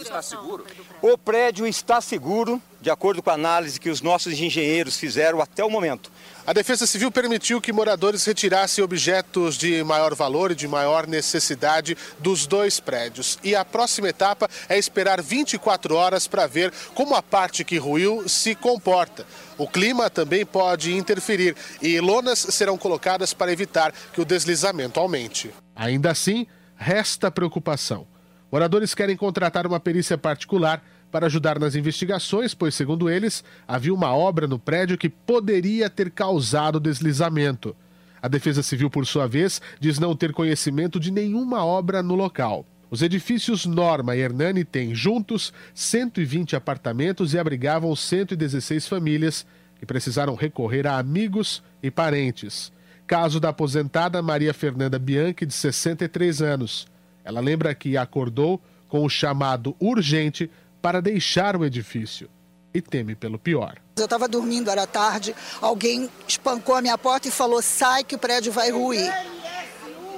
Está 0.00 0.22
seguro? 0.22 0.64
O 1.02 1.18
prédio 1.18 1.66
está 1.66 2.00
seguro, 2.00 2.62
de 2.80 2.88
acordo 2.88 3.22
com 3.22 3.30
a 3.30 3.34
análise 3.34 3.80
que 3.80 3.90
os 3.90 4.00
nossos 4.00 4.32
engenheiros 4.32 4.96
fizeram 4.96 5.40
até 5.40 5.64
o 5.64 5.68
momento. 5.68 6.10
A 6.50 6.52
Defesa 6.52 6.84
Civil 6.84 7.12
permitiu 7.12 7.60
que 7.60 7.72
moradores 7.72 8.24
retirassem 8.24 8.82
objetos 8.82 9.56
de 9.56 9.84
maior 9.84 10.16
valor 10.16 10.50
e 10.50 10.54
de 10.56 10.66
maior 10.66 11.06
necessidade 11.06 11.96
dos 12.18 12.44
dois 12.44 12.80
prédios. 12.80 13.38
E 13.44 13.54
a 13.54 13.64
próxima 13.64 14.08
etapa 14.08 14.50
é 14.68 14.76
esperar 14.76 15.22
24 15.22 15.94
horas 15.94 16.26
para 16.26 16.48
ver 16.48 16.72
como 16.92 17.14
a 17.14 17.22
parte 17.22 17.62
que 17.62 17.78
ruiu 17.78 18.28
se 18.28 18.56
comporta. 18.56 19.24
O 19.56 19.68
clima 19.68 20.10
também 20.10 20.44
pode 20.44 20.92
interferir 20.92 21.54
e 21.80 22.00
lonas 22.00 22.40
serão 22.40 22.76
colocadas 22.76 23.32
para 23.32 23.52
evitar 23.52 23.94
que 24.12 24.20
o 24.20 24.24
deslizamento 24.24 24.98
aumente. 24.98 25.54
Ainda 25.76 26.10
assim, 26.10 26.48
resta 26.74 27.30
preocupação. 27.30 28.08
Moradores 28.50 28.92
querem 28.92 29.16
contratar 29.16 29.68
uma 29.68 29.78
perícia 29.78 30.18
particular 30.18 30.82
para 31.10 31.26
ajudar 31.26 31.58
nas 31.58 31.74
investigações, 31.74 32.54
pois, 32.54 32.74
segundo 32.74 33.10
eles, 33.10 33.42
havia 33.66 33.92
uma 33.92 34.14
obra 34.14 34.46
no 34.46 34.58
prédio 34.58 34.96
que 34.96 35.08
poderia 35.08 35.90
ter 35.90 36.10
causado 36.10 36.78
deslizamento. 36.78 37.74
A 38.22 38.28
Defesa 38.28 38.62
Civil, 38.62 38.90
por 38.90 39.06
sua 39.06 39.26
vez, 39.26 39.60
diz 39.78 39.98
não 39.98 40.14
ter 40.14 40.32
conhecimento 40.32 41.00
de 41.00 41.10
nenhuma 41.10 41.64
obra 41.64 42.02
no 42.02 42.14
local. 42.14 42.66
Os 42.90 43.02
edifícios 43.02 43.66
Norma 43.66 44.16
e 44.16 44.20
Hernani 44.20 44.64
têm 44.64 44.94
juntos 44.94 45.52
120 45.74 46.56
apartamentos 46.56 47.32
e 47.32 47.38
abrigavam 47.38 47.94
116 47.94 48.88
famílias 48.88 49.46
que 49.78 49.86
precisaram 49.86 50.34
recorrer 50.34 50.86
a 50.86 50.98
amigos 50.98 51.62
e 51.82 51.90
parentes. 51.90 52.72
Caso 53.06 53.40
da 53.40 53.48
aposentada 53.48 54.20
Maria 54.20 54.52
Fernanda 54.52 54.98
Bianchi, 54.98 55.46
de 55.46 55.54
63 55.54 56.42
anos. 56.42 56.86
Ela 57.24 57.40
lembra 57.40 57.74
que 57.74 57.96
acordou 57.96 58.60
com 58.88 59.04
o 59.04 59.08
chamado 59.08 59.74
urgente 59.78 60.50
para 60.80 61.00
deixar 61.00 61.56
o 61.56 61.64
edifício 61.64 62.28
e 62.72 62.80
teme 62.80 63.14
pelo 63.14 63.38
pior. 63.38 63.76
Eu 63.96 64.04
estava 64.04 64.28
dormindo, 64.28 64.70
era 64.70 64.86
tarde, 64.86 65.34
alguém 65.60 66.10
espancou 66.26 66.74
a 66.74 66.82
minha 66.82 66.96
porta 66.96 67.28
e 67.28 67.30
falou: 67.30 67.60
sai 67.60 68.04
que 68.04 68.14
o 68.14 68.18
prédio 68.18 68.52
vai 68.52 68.70
ruir. 68.70 69.12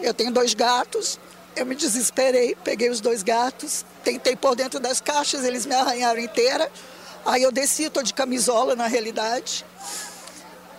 Eu 0.02 0.12
tenho 0.12 0.33
dois 0.33 0.54
gatos, 0.54 1.19
eu 1.54 1.64
me 1.64 1.75
desesperei, 1.75 2.57
peguei 2.62 2.90
os 2.90 3.00
dois 3.00 3.23
gatos, 3.23 3.85
tentei 4.02 4.37
por 4.37 4.54
dentro 4.54 4.81
das 4.81 5.00
caixas, 5.00 5.45
eles 5.45 5.66
me 5.66 5.75
arranharam 5.75 6.21
inteira. 6.21 6.71
Aí 7.25 7.42
eu 7.42 7.52
desci, 7.52 7.85
estou 7.85 8.02
de 8.02 8.12
camisola 8.12 8.75
na 8.75 8.87
realidade. 8.87 9.64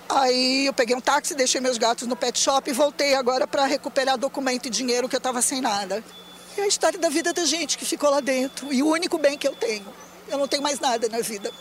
Aí 0.09 0.65
eu 0.65 0.73
peguei 0.73 0.95
um 0.95 1.01
táxi, 1.01 1.33
deixei 1.33 1.61
meus 1.61 1.77
gatos 1.77 2.07
no 2.07 2.15
pet 2.15 2.37
shop 2.37 2.69
e 2.69 2.73
voltei 2.73 3.15
agora 3.15 3.47
para 3.47 3.65
recuperar 3.65 4.17
documento 4.17 4.67
e 4.67 4.69
dinheiro 4.69 5.07
que 5.07 5.15
eu 5.15 5.19
estava 5.19 5.41
sem 5.41 5.61
nada. 5.61 6.03
É 6.57 6.61
a 6.61 6.67
história 6.67 6.99
da 6.99 7.09
vida 7.09 7.33
da 7.33 7.45
gente 7.45 7.77
que 7.77 7.85
ficou 7.85 8.09
lá 8.09 8.19
dentro 8.19 8.71
e 8.71 8.83
o 8.83 8.87
único 8.87 9.17
bem 9.17 9.37
que 9.37 9.47
eu 9.47 9.55
tenho. 9.55 9.85
Eu 10.29 10.37
não 10.37 10.47
tenho 10.47 10.61
mais 10.61 10.79
nada 10.79 11.09
na 11.09 11.19
vida. 11.19 11.51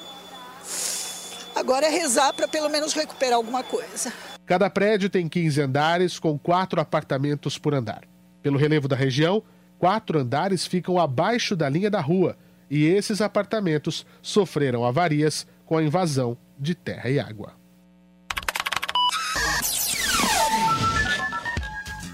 Agora 1.54 1.86
é 1.86 1.90
rezar 1.90 2.32
para 2.32 2.48
pelo 2.48 2.68
menos 2.68 2.92
recuperar 2.92 3.34
alguma 3.34 3.62
coisa. 3.62 4.12
Cada 4.46 4.68
prédio 4.68 5.08
tem 5.08 5.28
15 5.28 5.60
andares, 5.60 6.18
com 6.18 6.38
quatro 6.38 6.80
apartamentos 6.80 7.58
por 7.58 7.74
andar. 7.74 8.02
Pelo 8.42 8.58
relevo 8.58 8.88
da 8.88 8.96
região, 8.96 9.42
quatro 9.78 10.18
andares 10.18 10.66
ficam 10.66 10.98
abaixo 10.98 11.54
da 11.54 11.68
linha 11.68 11.90
da 11.90 12.00
rua 12.00 12.36
e 12.70 12.86
esses 12.86 13.20
apartamentos 13.20 14.06
sofreram 14.20 14.84
avarias 14.84 15.46
com 15.64 15.76
a 15.76 15.82
invasão 15.82 16.36
de 16.58 16.74
terra 16.74 17.08
e 17.10 17.18
água. 17.20 17.61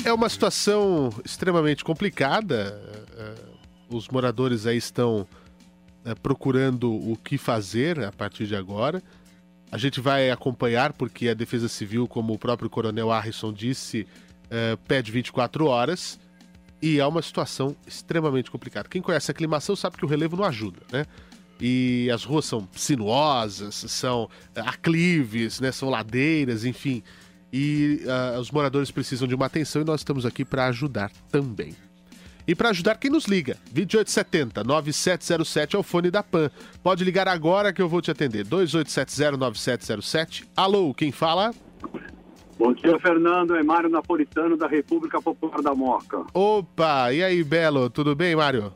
É 0.09 0.13
uma 0.15 0.31
situação 0.31 1.13
extremamente 1.23 1.85
complicada. 1.85 2.81
É, 3.15 3.23
é, 3.23 3.35
os 3.91 4.09
moradores 4.09 4.67
aí 4.67 4.79
estão 4.79 5.29
é, 6.03 6.15
procurando 6.15 6.91
o 6.91 7.15
que 7.15 7.37
fazer 7.37 8.03
a 8.03 8.11
partir 8.11 8.47
de 8.47 8.57
agora. 8.57 9.03
A 9.71 9.77
gente 9.77 10.01
vai 10.01 10.31
acompanhar, 10.31 10.95
porque 10.95 11.29
a 11.29 11.35
Defesa 11.35 11.69
Civil, 11.69 12.09
como 12.09 12.33
o 12.33 12.39
próprio 12.39 12.71
Coronel 12.71 13.11
Harrison 13.11 13.53
disse, 13.53 14.07
pede 14.87 15.13
24 15.13 15.67
horas. 15.67 16.19
E 16.81 16.99
é 16.99 17.07
uma 17.07 17.21
situação 17.21 17.77
extremamente 17.87 18.51
complicada. 18.51 18.89
Quem 18.89 19.03
conhece 19.03 19.31
a 19.31 19.33
aclimação 19.33 19.77
sabe 19.77 19.99
que 19.99 20.07
o 20.07 20.09
relevo 20.09 20.39
não 20.39 20.45
ajuda, 20.45 20.81
né? 20.91 21.05
E 21.61 22.11
as 22.11 22.25
ruas 22.25 22.47
são 22.47 22.67
sinuosas, 22.73 23.75
são 23.75 24.31
aclives, 24.57 25.61
né? 25.61 25.71
são 25.71 25.91
ladeiras, 25.91 26.65
enfim 26.65 27.03
e 27.53 28.03
uh, 28.05 28.39
os 28.39 28.51
moradores 28.51 28.91
precisam 28.91 29.27
de 29.27 29.35
uma 29.35 29.47
atenção 29.47 29.83
e 29.83 29.85
nós 29.85 30.01
estamos 30.01 30.27
aqui 30.27 30.45
para 30.45 30.67
ajudar 30.67 31.11
também. 31.31 31.75
E 32.49 32.55
para 32.55 32.71
ajudar, 32.71 32.95
quem 32.95 33.11
nos 33.11 33.27
liga? 33.27 33.59
2870 33.73 34.65
9707 34.65 35.77
é 35.77 35.79
o 35.79 35.83
fone 35.83 36.11
da 36.11 36.23
PAN. 36.23 36.51
Pode 36.83 37.05
ligar 37.05 37.29
agora 37.29 37.75
que 37.75 37.83
eu 37.83 37.89
vou 37.91 38.01
te 38.01 38.11
atender. 38.11 38.47
2870-9707. 38.47 40.47
Alô, 40.57 40.95
quem 40.95 41.13
fala? 41.13 41.53
Bom 42.59 42.73
dia, 42.73 42.99
Fernando. 43.01 43.55
É 43.55 43.63
Mário 43.63 43.91
Napolitano, 43.91 44.57
da 44.57 44.67
República 44.67 45.21
Popular 45.21 45.61
da 45.61 45.75
Moca. 45.75 46.25
Opa, 46.33 47.13
e 47.13 47.23
aí, 47.23 47.45
Belo? 47.45 47.91
Tudo 47.91 48.17
bem, 48.17 48.35
Mário? 48.35 48.73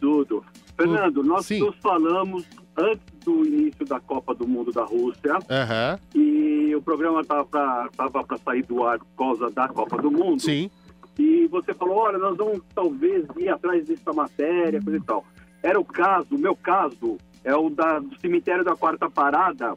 Tudo. 0.00 0.42
Fernando, 0.74 1.22
nós 1.22 1.44
Sim. 1.44 1.60
nos 1.60 1.76
falamos 1.76 2.46
antes 2.78 3.15
do 3.26 3.44
início 3.44 3.84
da 3.84 3.98
Copa 3.98 4.32
do 4.32 4.46
Mundo 4.46 4.70
da 4.70 4.84
Rússia. 4.84 5.34
Uhum. 5.34 5.98
E 6.14 6.74
o 6.76 6.80
programa 6.80 7.22
estava 7.22 7.44
para 7.44 8.38
sair 8.38 8.62
do 8.62 8.84
ar 8.84 9.00
por 9.00 9.16
causa 9.18 9.50
da 9.50 9.68
Copa 9.68 10.00
do 10.00 10.10
Mundo. 10.12 10.40
Sim. 10.40 10.70
E 11.18 11.48
você 11.48 11.74
falou, 11.74 11.96
olha, 11.96 12.18
nós 12.18 12.36
vamos 12.36 12.60
talvez 12.72 13.24
ir 13.36 13.48
atrás 13.48 13.84
dessa 13.86 14.12
matéria, 14.12 14.80
coisa 14.80 14.98
e 14.98 15.02
tal. 15.02 15.24
Era 15.62 15.80
o 15.80 15.84
caso, 15.84 16.36
o 16.36 16.38
meu 16.38 16.54
caso, 16.54 17.18
é 17.42 17.54
o 17.54 17.68
da, 17.68 17.98
do 17.98 18.18
cemitério 18.20 18.64
da 18.64 18.76
Quarta 18.76 19.10
Parada, 19.10 19.76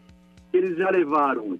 eles 0.53 0.77
já 0.77 0.89
levaram 0.91 1.59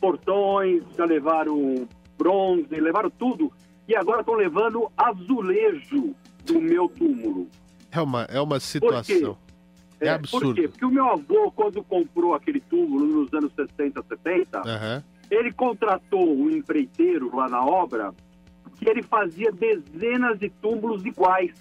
portões, 0.00 0.82
já 0.96 1.04
levaram 1.04 1.86
bronze, 2.16 2.74
levaram 2.74 3.10
tudo. 3.10 3.52
E 3.86 3.94
agora 3.94 4.20
estão 4.20 4.34
levando 4.34 4.90
azulejo 4.96 6.14
do 6.44 6.60
meu 6.60 6.88
túmulo. 6.88 7.46
É 7.92 8.00
uma, 8.00 8.22
é 8.24 8.40
uma 8.40 8.58
situação. 8.58 9.36
É, 10.00 10.06
é 10.06 10.10
absurdo. 10.10 10.46
Por 10.46 10.54
quê? 10.54 10.68
Porque 10.68 10.84
o 10.84 10.90
meu 10.90 11.06
avô, 11.06 11.50
quando 11.52 11.82
comprou 11.82 12.34
aquele 12.34 12.60
túmulo 12.60 13.06
nos 13.06 13.32
anos 13.32 13.52
60, 13.54 14.02
70, 14.02 14.58
uhum. 14.58 15.02
ele 15.30 15.52
contratou 15.52 16.36
um 16.36 16.50
empreiteiro 16.50 17.34
lá 17.34 17.48
na 17.48 17.64
obra 17.64 18.14
que 18.76 18.88
ele 18.88 19.02
fazia 19.02 19.50
dezenas 19.50 20.38
de 20.38 20.48
túmulos 20.48 21.04
iguais. 21.04 21.52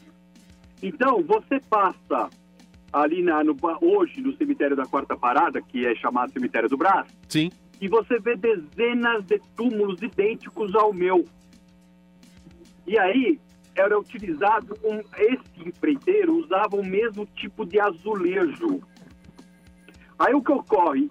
Então, 0.81 1.23
você 1.23 1.59
passa 1.59 2.29
ali 2.93 3.21
na, 3.21 3.43
no, 3.43 3.55
hoje 3.81 4.21
no 4.21 4.35
cemitério 4.37 4.75
da 4.75 4.85
Quarta 4.85 5.17
Parada, 5.17 5.61
que 5.61 5.85
é 5.85 5.95
chamado 5.95 6.31
Cemitério 6.31 6.69
do 6.69 6.77
Brás, 6.77 7.07
Sim. 7.27 7.51
e 7.81 7.87
você 7.87 8.19
vê 8.19 8.35
dezenas 8.35 9.25
de 9.25 9.39
túmulos 9.55 10.01
idênticos 10.01 10.73
ao 10.75 10.93
meu. 10.93 11.25
E 12.85 12.97
aí, 12.97 13.39
era 13.77 13.97
utilizado 13.97 14.75
um, 14.83 14.99
esse 15.17 15.67
empreiteiro 15.69 16.35
usava 16.35 16.75
o 16.75 16.85
mesmo 16.85 17.25
tipo 17.35 17.65
de 17.65 17.79
azulejo. 17.79 18.81
Aí 20.17 20.33
o 20.33 20.41
que 20.41 20.51
ocorre? 20.51 21.09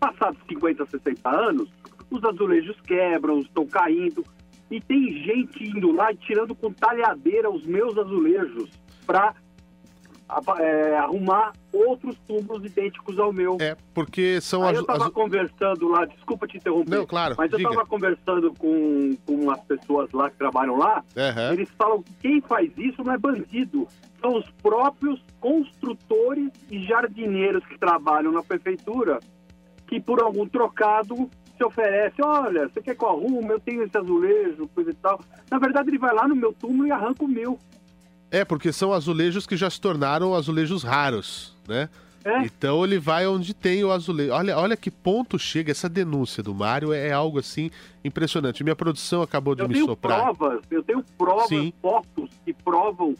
Passados 0.00 0.38
50, 0.48 0.86
60 0.86 1.30
anos, 1.30 1.68
os 2.10 2.22
azulejos 2.24 2.76
quebram, 2.82 3.40
estão 3.40 3.66
caindo, 3.66 4.24
e 4.70 4.80
tem 4.80 5.12
gente 5.24 5.64
indo 5.64 5.92
lá 5.92 6.12
e 6.12 6.16
tirando 6.16 6.54
com 6.54 6.72
talhadeira 6.72 7.50
os 7.50 7.64
meus 7.64 7.96
azulejos 7.96 8.70
para 9.06 9.34
é, 10.58 10.96
arrumar 10.96 11.52
outros 11.72 12.16
túmulos 12.26 12.64
idênticos 12.64 13.18
ao 13.18 13.32
meu. 13.32 13.56
É, 13.60 13.76
porque 13.94 14.40
são 14.40 14.62
Aí 14.64 14.74
eu 14.74 14.82
estava 14.82 15.10
conversando 15.10 15.88
lá, 15.88 16.04
desculpa 16.04 16.46
te 16.46 16.56
interromper. 16.56 16.98
Não, 16.98 17.06
claro. 17.06 17.34
Mas 17.38 17.52
eu 17.52 17.58
estava 17.58 17.86
conversando 17.86 18.52
com, 18.54 19.16
com 19.26 19.50
as 19.50 19.60
pessoas 19.62 20.10
lá 20.12 20.30
que 20.30 20.36
trabalham 20.36 20.76
lá. 20.76 21.02
Uhum. 21.16 21.52
Eles 21.52 21.68
falam 21.76 22.02
que 22.02 22.12
quem 22.20 22.40
faz 22.40 22.70
isso 22.76 23.02
não 23.02 23.12
é 23.12 23.18
bandido. 23.18 23.86
São 24.20 24.36
os 24.36 24.50
próprios 24.62 25.22
construtores 25.40 26.50
e 26.70 26.84
jardineiros 26.84 27.64
que 27.66 27.78
trabalham 27.78 28.32
na 28.32 28.42
prefeitura 28.42 29.20
que 29.88 29.98
por 29.98 30.20
algum 30.20 30.46
trocado 30.46 31.30
se 31.56 31.64
oferece, 31.64 32.22
olha, 32.22 32.68
você 32.68 32.80
quer 32.80 32.94
que 32.94 33.02
eu 33.02 33.08
arrume? 33.08 33.48
Eu 33.48 33.58
tenho 33.58 33.82
esse 33.82 33.96
azulejo, 33.98 34.68
coisa 34.68 34.90
e 34.90 34.94
tal. 34.94 35.20
Na 35.50 35.58
verdade, 35.58 35.90
ele 35.90 35.98
vai 35.98 36.14
lá 36.14 36.28
no 36.28 36.36
meu 36.36 36.52
túmulo 36.52 36.86
e 36.86 36.92
arranca 36.92 37.24
o 37.24 37.28
meu. 37.28 37.58
É, 38.30 38.44
porque 38.44 38.72
são 38.72 38.92
azulejos 38.92 39.46
que 39.46 39.56
já 39.56 39.70
se 39.70 39.80
tornaram 39.80 40.34
azulejos 40.34 40.82
raros, 40.82 41.56
né? 41.66 41.88
É. 42.24 42.42
Então 42.42 42.84
ele 42.84 42.98
vai 42.98 43.26
onde 43.26 43.54
tem 43.54 43.82
o 43.84 43.90
azulejo. 43.90 44.32
Olha, 44.32 44.58
olha 44.58 44.76
que 44.76 44.90
ponto 44.90 45.38
chega 45.38 45.70
essa 45.70 45.88
denúncia 45.88 46.42
do 46.42 46.54
Mário, 46.54 46.92
é 46.92 47.10
algo 47.10 47.38
assim 47.38 47.70
impressionante. 48.04 48.62
Minha 48.62 48.76
produção 48.76 49.22
acabou 49.22 49.54
de 49.54 49.62
Eu 49.62 49.68
me 49.68 49.74
tenho 49.74 49.86
soprar. 49.86 50.34
provas, 50.34 50.60
eu 50.70 50.82
tenho 50.82 51.02
provas, 51.16 51.48
Sim. 51.48 51.72
fotos 51.80 52.30
que 52.44 52.52
provam 52.52 53.14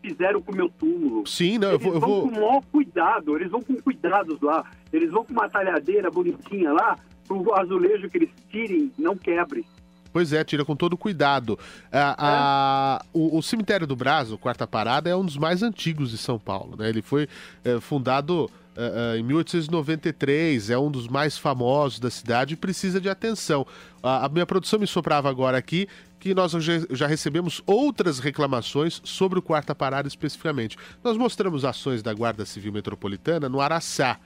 que 0.00 0.08
fizeram 0.08 0.40
com 0.40 0.52
o 0.52 0.56
meu 0.56 0.68
túmulo. 0.70 1.26
Sim, 1.26 1.58
não, 1.58 1.68
eu 1.68 1.74
Eles 1.74 1.84
vou. 1.84 1.94
Eu 1.94 2.00
vão 2.00 2.08
vou... 2.08 2.22
com 2.22 2.28
o 2.28 2.32
maior 2.32 2.62
cuidado, 2.72 3.36
eles 3.36 3.50
vão 3.50 3.60
com 3.60 3.74
cuidados 3.76 4.40
lá. 4.40 4.64
Eles 4.92 5.10
vão 5.10 5.24
com 5.24 5.32
uma 5.32 5.48
talhadeira 5.48 6.10
bonitinha 6.10 6.72
lá, 6.72 6.96
pro 7.26 7.54
azulejo 7.54 8.08
que 8.08 8.18
eles 8.18 8.30
tirem 8.50 8.90
não 8.96 9.16
quebre. 9.16 9.66
Pois 10.14 10.32
é, 10.32 10.44
tira 10.44 10.64
com 10.64 10.76
todo 10.76 10.96
cuidado. 10.96 11.58
A- 11.90 12.14
a- 13.00 13.04
o, 13.12 13.36
o 13.38 13.42
cemitério 13.42 13.84
do 13.84 13.96
Brasil, 13.96 14.38
Quarta 14.38 14.64
Parada, 14.64 15.10
é 15.10 15.16
um 15.16 15.24
dos 15.24 15.36
mais 15.36 15.60
antigos 15.60 16.10
de 16.12 16.16
São 16.16 16.38
Paulo. 16.38 16.76
Né? 16.78 16.88
Ele 16.88 17.02
foi 17.02 17.28
eh, 17.64 17.80
fundado 17.80 18.48
eh, 18.76 19.14
eh, 19.16 19.18
em 19.18 19.24
1893, 19.24 20.70
é 20.70 20.78
um 20.78 20.88
dos 20.88 21.08
mais 21.08 21.36
famosos 21.36 21.98
da 21.98 22.10
cidade 22.10 22.54
e 22.54 22.56
precisa 22.56 23.00
de 23.00 23.08
atenção. 23.08 23.66
A, 24.00 24.26
a 24.26 24.28
minha 24.28 24.46
produção 24.46 24.78
me 24.78 24.86
soprava 24.86 25.28
agora 25.28 25.58
aqui 25.58 25.88
que 26.20 26.32
nós 26.32 26.52
já, 26.52 26.72
já 26.90 27.06
recebemos 27.08 27.60
outras 27.66 28.20
reclamações 28.20 29.00
sobre 29.04 29.40
o 29.40 29.42
Quarta 29.42 29.74
Parada 29.74 30.06
especificamente. 30.06 30.76
Nós 31.02 31.16
mostramos 31.16 31.64
ações 31.64 32.04
da 32.04 32.14
Guarda 32.14 32.46
Civil 32.46 32.72
Metropolitana 32.72 33.48
no 33.48 33.60
Araçá. 33.60 34.16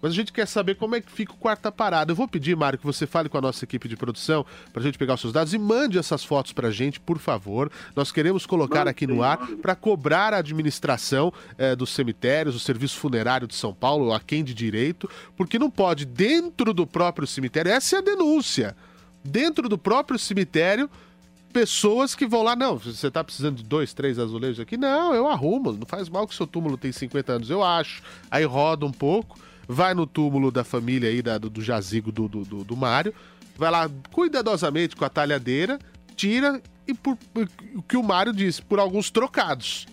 Mas 0.00 0.12
a 0.12 0.14
gente 0.14 0.32
quer 0.32 0.46
saber 0.46 0.76
como 0.76 0.94
é 0.94 1.00
que 1.00 1.10
fica 1.10 1.32
o 1.32 1.36
quarta 1.36 1.72
parada. 1.72 2.12
Eu 2.12 2.16
vou 2.16 2.28
pedir, 2.28 2.56
Mário, 2.56 2.78
que 2.78 2.86
você 2.86 3.06
fale 3.06 3.28
com 3.28 3.36
a 3.36 3.40
nossa 3.40 3.64
equipe 3.64 3.88
de 3.88 3.96
produção 3.96 4.46
para 4.72 4.80
a 4.80 4.84
gente 4.84 4.96
pegar 4.96 5.14
os 5.14 5.20
seus 5.20 5.32
dados 5.32 5.52
e 5.52 5.58
mande 5.58 5.98
essas 5.98 6.24
fotos 6.24 6.52
para 6.52 6.68
a 6.68 6.70
gente, 6.70 7.00
por 7.00 7.18
favor. 7.18 7.70
Nós 7.96 8.12
queremos 8.12 8.46
colocar 8.46 8.86
aqui 8.86 9.06
no 9.06 9.22
ar 9.22 9.38
para 9.60 9.74
cobrar 9.74 10.32
a 10.32 10.38
administração 10.38 11.32
eh, 11.56 11.74
dos 11.74 11.90
cemitérios, 11.90 12.54
o 12.54 12.60
Serviço 12.60 12.96
Funerário 12.98 13.46
de 13.46 13.54
São 13.54 13.74
Paulo, 13.74 14.12
a 14.12 14.20
quem 14.20 14.44
de 14.44 14.54
direito, 14.54 15.10
porque 15.36 15.58
não 15.58 15.70
pode, 15.70 16.04
dentro 16.04 16.72
do 16.72 16.86
próprio 16.86 17.26
cemitério, 17.26 17.72
essa 17.72 17.96
é 17.96 17.98
a 17.98 18.02
denúncia. 18.02 18.76
Dentro 19.24 19.68
do 19.68 19.76
próprio 19.76 20.18
cemitério, 20.18 20.88
pessoas 21.52 22.14
que 22.14 22.26
vão 22.26 22.42
lá, 22.42 22.54
não, 22.54 22.78
você 22.78 23.10
tá 23.10 23.24
precisando 23.24 23.56
de 23.56 23.64
dois, 23.64 23.92
três 23.92 24.18
azulejos 24.18 24.60
aqui? 24.60 24.76
Não, 24.76 25.14
eu 25.14 25.26
arrumo, 25.26 25.72
não 25.72 25.86
faz 25.86 26.08
mal 26.08 26.26
que 26.26 26.32
o 26.32 26.36
seu 26.36 26.46
túmulo 26.46 26.76
tem 26.76 26.92
50 26.92 27.32
anos, 27.32 27.50
eu 27.50 27.64
acho. 27.64 28.02
Aí 28.30 28.44
roda 28.44 28.86
um 28.86 28.92
pouco, 28.92 29.38
vai 29.68 29.92
no 29.94 30.06
túmulo 30.06 30.50
da 30.50 30.64
família 30.64 31.08
aí, 31.10 31.20
da- 31.22 31.38
do, 31.38 31.48
do 31.50 31.60
jazigo 31.62 32.10
do, 32.10 32.26
do, 32.26 32.42
do, 32.44 32.64
do 32.64 32.76
Mário, 32.76 33.14
vai 33.56 33.70
lá 33.70 33.88
cuidadosamente 34.12 34.96
com 34.96 35.04
a 35.04 35.08
talhadeira, 35.08 35.78
tira 36.16 36.60
e 36.86 36.94
por, 36.94 37.16
o 37.76 37.82
que 37.82 37.96
o 37.96 38.02
Mário 38.02 38.32
disse, 38.32 38.62
por 38.62 38.78
alguns 38.80 39.10
trocados. 39.10 39.86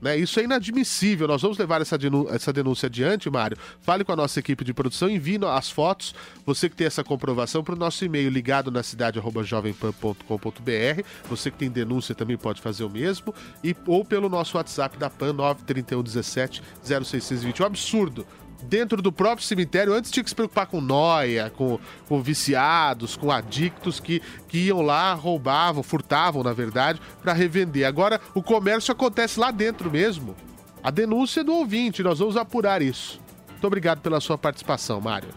Né? 0.00 0.16
Isso 0.16 0.40
é 0.40 0.44
inadmissível. 0.44 1.28
Nós 1.28 1.42
vamos 1.42 1.58
levar 1.58 1.82
essa, 1.82 1.98
denú- 1.98 2.26
essa 2.30 2.50
denúncia 2.50 2.86
adiante, 2.86 3.28
Mário. 3.28 3.58
Fale 3.82 4.02
com 4.02 4.12
a 4.12 4.16
nossa 4.16 4.40
equipe 4.40 4.64
de 4.64 4.72
produção, 4.72 5.10
envie 5.10 5.38
as 5.44 5.68
fotos. 5.70 6.14
Você 6.46 6.70
que 6.70 6.74
tem 6.76 6.86
essa 6.86 7.04
comprovação 7.04 7.62
para 7.62 7.74
o 7.74 7.78
nosso 7.78 8.02
e-mail 8.02 8.30
ligado 8.30 8.70
na 8.70 8.82
cidade 8.82 9.20
jovempan.com.br. 9.44 11.02
Você 11.28 11.50
que 11.50 11.58
tem 11.58 11.70
denúncia 11.70 12.14
também 12.14 12.36
pode 12.38 12.62
fazer 12.62 12.84
o 12.84 12.88
mesmo. 12.90 13.34
E, 13.62 13.76
ou 13.86 14.02
pelo 14.02 14.30
nosso 14.30 14.56
WhatsApp 14.56 14.96
da 14.96 15.10
PAN 15.10 15.34
931 15.34 16.02
17 16.02 16.62
0620. 16.82 17.62
Um 17.62 17.66
absurdo. 17.66 18.26
Dentro 18.62 19.00
do 19.00 19.10
próprio 19.10 19.46
cemitério, 19.46 19.92
antes 19.92 20.10
tinha 20.10 20.22
que 20.22 20.30
se 20.30 20.34
preocupar 20.34 20.66
com 20.66 20.80
noia, 20.80 21.50
com, 21.56 21.78
com 22.08 22.20
viciados, 22.20 23.16
com 23.16 23.30
adictos 23.30 23.98
que, 23.98 24.20
que 24.48 24.58
iam 24.58 24.82
lá, 24.82 25.14
roubavam, 25.14 25.82
furtavam, 25.82 26.42
na 26.42 26.52
verdade, 26.52 27.00
para 27.22 27.32
revender. 27.32 27.86
Agora 27.86 28.20
o 28.34 28.42
comércio 28.42 28.92
acontece 28.92 29.40
lá 29.40 29.50
dentro 29.50 29.90
mesmo. 29.90 30.36
A 30.82 30.90
denúncia 30.90 31.40
é 31.40 31.44
do 31.44 31.54
ouvinte, 31.54 32.02
nós 32.02 32.18
vamos 32.18 32.36
apurar 32.36 32.82
isso. 32.82 33.20
Muito 33.50 33.66
obrigado 33.66 34.00
pela 34.00 34.20
sua 34.20 34.38
participação, 34.38 35.00
Mário. 35.00 35.28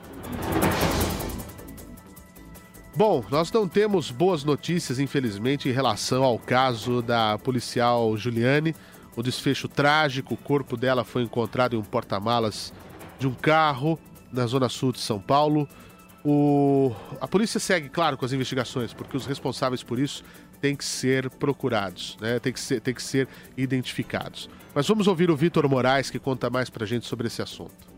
Bom, 2.96 3.26
nós 3.32 3.52
não 3.52 3.68
temos 3.68 4.12
boas 4.12 4.44
notícias, 4.44 5.00
infelizmente, 5.00 5.68
em 5.68 5.72
relação 5.72 6.24
ao 6.24 6.38
caso 6.38 7.02
da 7.02 7.40
policial 7.40 8.16
Juliane. 8.16 8.76
O 9.16 9.24
desfecho 9.24 9.68
trágico, 9.68 10.36
o 10.36 10.38
corpo 10.38 10.78
dela 10.78 11.04
foi 11.04 11.24
encontrado 11.24 11.76
em 11.76 11.80
um 11.80 11.84
porta-malas 11.84 12.72
de 13.24 13.28
um 13.28 13.34
carro 13.34 13.98
na 14.34 14.46
zona 14.46 14.68
sul 14.68 14.92
de 14.92 15.00
São 15.00 15.18
Paulo. 15.18 15.68
O... 16.26 16.94
A 17.22 17.28
polícia 17.28 17.58
segue, 17.58 17.88
claro, 17.88 18.18
com 18.18 18.26
as 18.26 18.34
investigações, 18.34 18.94
porque 18.94 19.16
os 19.16 19.26
responsáveis 19.26 19.82
por 19.82 19.98
isso 19.98 20.26
têm 20.60 20.76
que 20.76 20.84
ser 20.84 21.30
procurados, 21.30 22.18
né? 22.20 22.38
têm, 22.40 22.52
que 22.52 22.60
ser, 22.60 22.82
que 22.82 23.02
ser 23.02 23.28
identificados. 23.56 24.50
Mas 24.76 24.86
vamos 24.88 25.08
ouvir 25.08 25.32
o 25.32 25.38
Vitor 25.38 25.70
Moraes, 25.70 26.10
que 26.10 26.20
conta 26.20 26.50
mais 26.50 26.70
pra 26.70 26.86
gente 26.86 27.06
sobre 27.06 27.28
esse 27.28 27.42
assunto. 27.42 27.93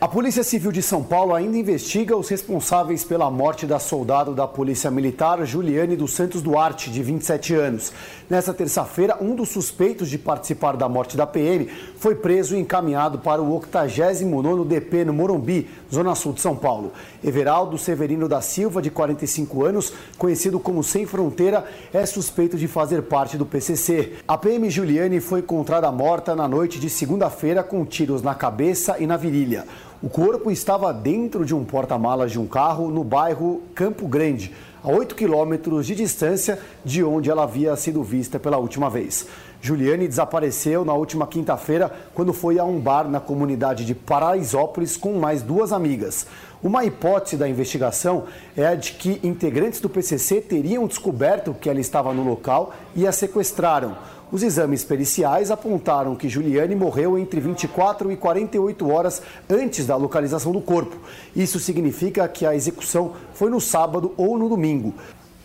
A 0.00 0.08
Polícia 0.08 0.42
Civil 0.42 0.72
de 0.72 0.82
São 0.82 1.02
Paulo 1.02 1.34
ainda 1.34 1.56
investiga 1.56 2.16
os 2.16 2.28
responsáveis 2.28 3.04
pela 3.04 3.30
morte 3.30 3.64
da 3.64 3.78
soldado 3.78 4.34
da 4.34 4.46
Polícia 4.46 4.90
Militar 4.90 5.42
Juliane 5.46 5.96
dos 5.96 6.12
Santos 6.12 6.42
Duarte, 6.42 6.90
de 6.90 7.00
27 7.00 7.54
anos. 7.54 7.92
Nessa 8.28 8.52
terça-feira, 8.52 9.16
um 9.20 9.36
dos 9.36 9.50
suspeitos 9.50 10.10
de 10.10 10.18
participar 10.18 10.76
da 10.76 10.88
morte 10.88 11.16
da 11.16 11.26
PM 11.26 11.68
foi 11.96 12.16
preso 12.16 12.56
e 12.56 12.58
encaminhado 12.58 13.20
para 13.20 13.40
o 13.40 13.60
89º 13.60 14.66
DP 14.66 15.04
no 15.04 15.14
Morumbi, 15.14 15.70
Zona 15.90 16.14
Sul 16.14 16.32
de 16.32 16.40
São 16.40 16.56
Paulo. 16.56 16.92
Everaldo 17.22 17.78
Severino 17.78 18.28
da 18.28 18.40
Silva, 18.40 18.82
de 18.82 18.90
45 18.90 19.64
anos, 19.64 19.92
conhecido 20.18 20.58
como 20.58 20.82
Sem 20.82 21.06
Fronteira, 21.06 21.64
é 21.94 22.04
suspeito 22.04 22.58
de 22.58 22.66
fazer 22.66 23.02
parte 23.02 23.38
do 23.38 23.46
PCC. 23.46 24.14
A 24.26 24.36
PM 24.36 24.68
Juliane 24.68 25.20
foi 25.20 25.38
encontrada 25.40 25.90
morta 25.92 26.34
na 26.34 26.48
noite 26.48 26.80
de 26.80 26.90
segunda-feira 26.90 27.62
com 27.62 27.86
tiros 27.86 28.20
na 28.20 28.34
cabeça 28.34 28.96
e 28.98 29.06
na 29.06 29.16
virilha. 29.16 29.64
O 30.04 30.10
corpo 30.10 30.50
estava 30.50 30.92
dentro 30.92 31.46
de 31.46 31.54
um 31.54 31.64
porta-malas 31.64 32.30
de 32.30 32.38
um 32.38 32.46
carro 32.46 32.90
no 32.90 33.02
bairro 33.02 33.62
Campo 33.74 34.06
Grande, 34.06 34.52
a 34.82 34.90
8 34.90 35.14
quilômetros 35.14 35.86
de 35.86 35.94
distância 35.94 36.58
de 36.84 37.02
onde 37.02 37.30
ela 37.30 37.44
havia 37.44 37.74
sido 37.74 38.02
vista 38.02 38.38
pela 38.38 38.58
última 38.58 38.90
vez. 38.90 39.26
Juliane 39.62 40.06
desapareceu 40.06 40.84
na 40.84 40.92
última 40.92 41.26
quinta-feira 41.26 41.90
quando 42.12 42.34
foi 42.34 42.58
a 42.58 42.64
um 42.66 42.78
bar 42.78 43.08
na 43.08 43.18
comunidade 43.18 43.86
de 43.86 43.94
Paraisópolis 43.94 44.94
com 44.94 45.14
mais 45.14 45.40
duas 45.40 45.72
amigas. 45.72 46.26
Uma 46.62 46.84
hipótese 46.84 47.38
da 47.38 47.48
investigação 47.48 48.24
é 48.54 48.66
a 48.66 48.74
de 48.74 48.92
que 48.92 49.18
integrantes 49.26 49.80
do 49.80 49.88
PCC 49.88 50.42
teriam 50.42 50.86
descoberto 50.86 51.56
que 51.58 51.70
ela 51.70 51.80
estava 51.80 52.12
no 52.12 52.28
local 52.28 52.74
e 52.94 53.06
a 53.06 53.12
sequestraram. 53.12 53.96
Os 54.32 54.42
exames 54.42 54.82
periciais 54.82 55.50
apontaram 55.50 56.16
que 56.16 56.28
Juliane 56.28 56.74
morreu 56.74 57.18
entre 57.18 57.40
24 57.40 58.10
e 58.10 58.16
48 58.16 58.90
horas 58.90 59.22
antes 59.48 59.86
da 59.86 59.96
localização 59.96 60.50
do 60.50 60.60
corpo. 60.60 60.96
Isso 61.36 61.60
significa 61.60 62.26
que 62.26 62.46
a 62.46 62.54
execução 62.54 63.12
foi 63.32 63.50
no 63.50 63.60
sábado 63.60 64.12
ou 64.16 64.38
no 64.38 64.48
domingo. 64.48 64.94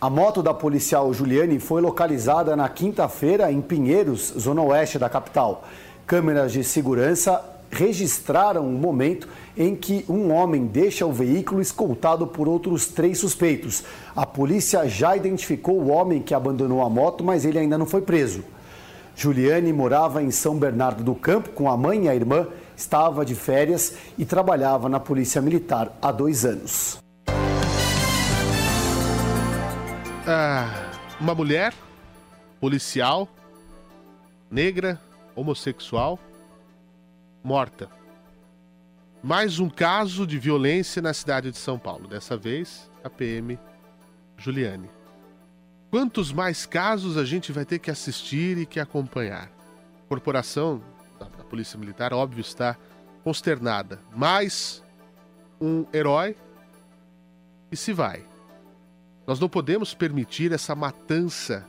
A 0.01 0.09
moto 0.09 0.41
da 0.41 0.53
policial 0.53 1.13
Juliane 1.13 1.59
foi 1.59 1.81
localizada 1.81 2.55
na 2.55 2.69
quinta-feira 2.69 3.51
em 3.51 3.61
Pinheiros, 3.61 4.33
zona 4.39 4.61
oeste 4.61 4.97
da 4.97 5.09
capital. 5.09 5.65
Câmeras 6.07 6.53
de 6.53 6.63
segurança 6.63 7.43
registraram 7.69 8.65
o 8.65 8.71
momento 8.71 9.27
em 9.55 9.75
que 9.75 10.03
um 10.09 10.31
homem 10.31 10.65
deixa 10.65 11.05
o 11.05 11.11
veículo 11.11 11.61
escoltado 11.61 12.25
por 12.25 12.47
outros 12.47 12.87
três 12.87 13.19
suspeitos. 13.19 13.83
A 14.15 14.25
polícia 14.25 14.87
já 14.87 15.15
identificou 15.15 15.75
o 15.75 15.89
homem 15.89 16.21
que 16.21 16.33
abandonou 16.33 16.81
a 16.81 16.89
moto, 16.89 17.23
mas 17.23 17.45
ele 17.45 17.59
ainda 17.59 17.77
não 17.77 17.85
foi 17.85 18.01
preso. 18.01 18.43
Juliane 19.19 19.73
morava 19.73 20.23
em 20.23 20.32
São 20.32 20.58
Bernardo 20.58 21.03
do 21.03 21.13
Campo 21.13 21.49
com 21.49 21.69
a 21.69 21.75
mãe 21.75 22.05
e 22.05 22.08
a 22.08 22.15
irmã, 22.15 22.47
estava 22.73 23.25
de 23.25 23.36
férias 23.36 23.97
e 24.17 24.25
trabalhava 24.25 24.88
na 24.88 24.97
Polícia 24.97 25.41
Militar 25.41 25.91
há 26.01 26.10
dois 26.10 26.45
anos. 26.45 27.03
Ah, 30.25 30.89
uma 31.19 31.36
mulher 31.36 31.73
policial, 32.62 33.27
negra, 34.49 34.97
homossexual, 35.36 36.17
morta. 37.43 37.89
Mais 39.21 39.60
um 39.60 39.69
caso 39.69 40.25
de 40.25 40.39
violência 40.39 41.01
na 41.01 41.13
cidade 41.13 41.51
de 41.51 41.58
São 41.58 41.77
Paulo. 41.77 42.08
Dessa 42.08 42.38
vez, 42.38 42.89
a 43.03 43.10
PM 43.10 43.60
Juliane. 44.38 44.89
Quantos 45.89 46.32
mais 46.32 46.67
casos 46.67 47.17
a 47.17 47.25
gente 47.25 47.52
vai 47.52 47.65
ter 47.65 47.80
que 47.80 47.89
assistir 47.89 48.60
e 48.60 48.65
que 48.65 48.80
acompanhar? 48.80 49.49
A 50.06 50.08
corporação 50.08 50.84
da 51.19 51.43
Polícia 51.43 51.80
Militar, 51.80 52.13
óbvio, 52.13 52.41
está 52.41 52.78
consternada. 53.23 53.99
Mais 54.15 54.84
um 55.60 55.86
herói 55.91 56.36
e 57.71 57.75
se 57.75 57.91
vai. 57.91 58.23
Nós 59.25 59.39
não 59.39 59.49
podemos 59.49 59.95
permitir 59.95 60.52
essa 60.52 60.75
matança 60.75 61.65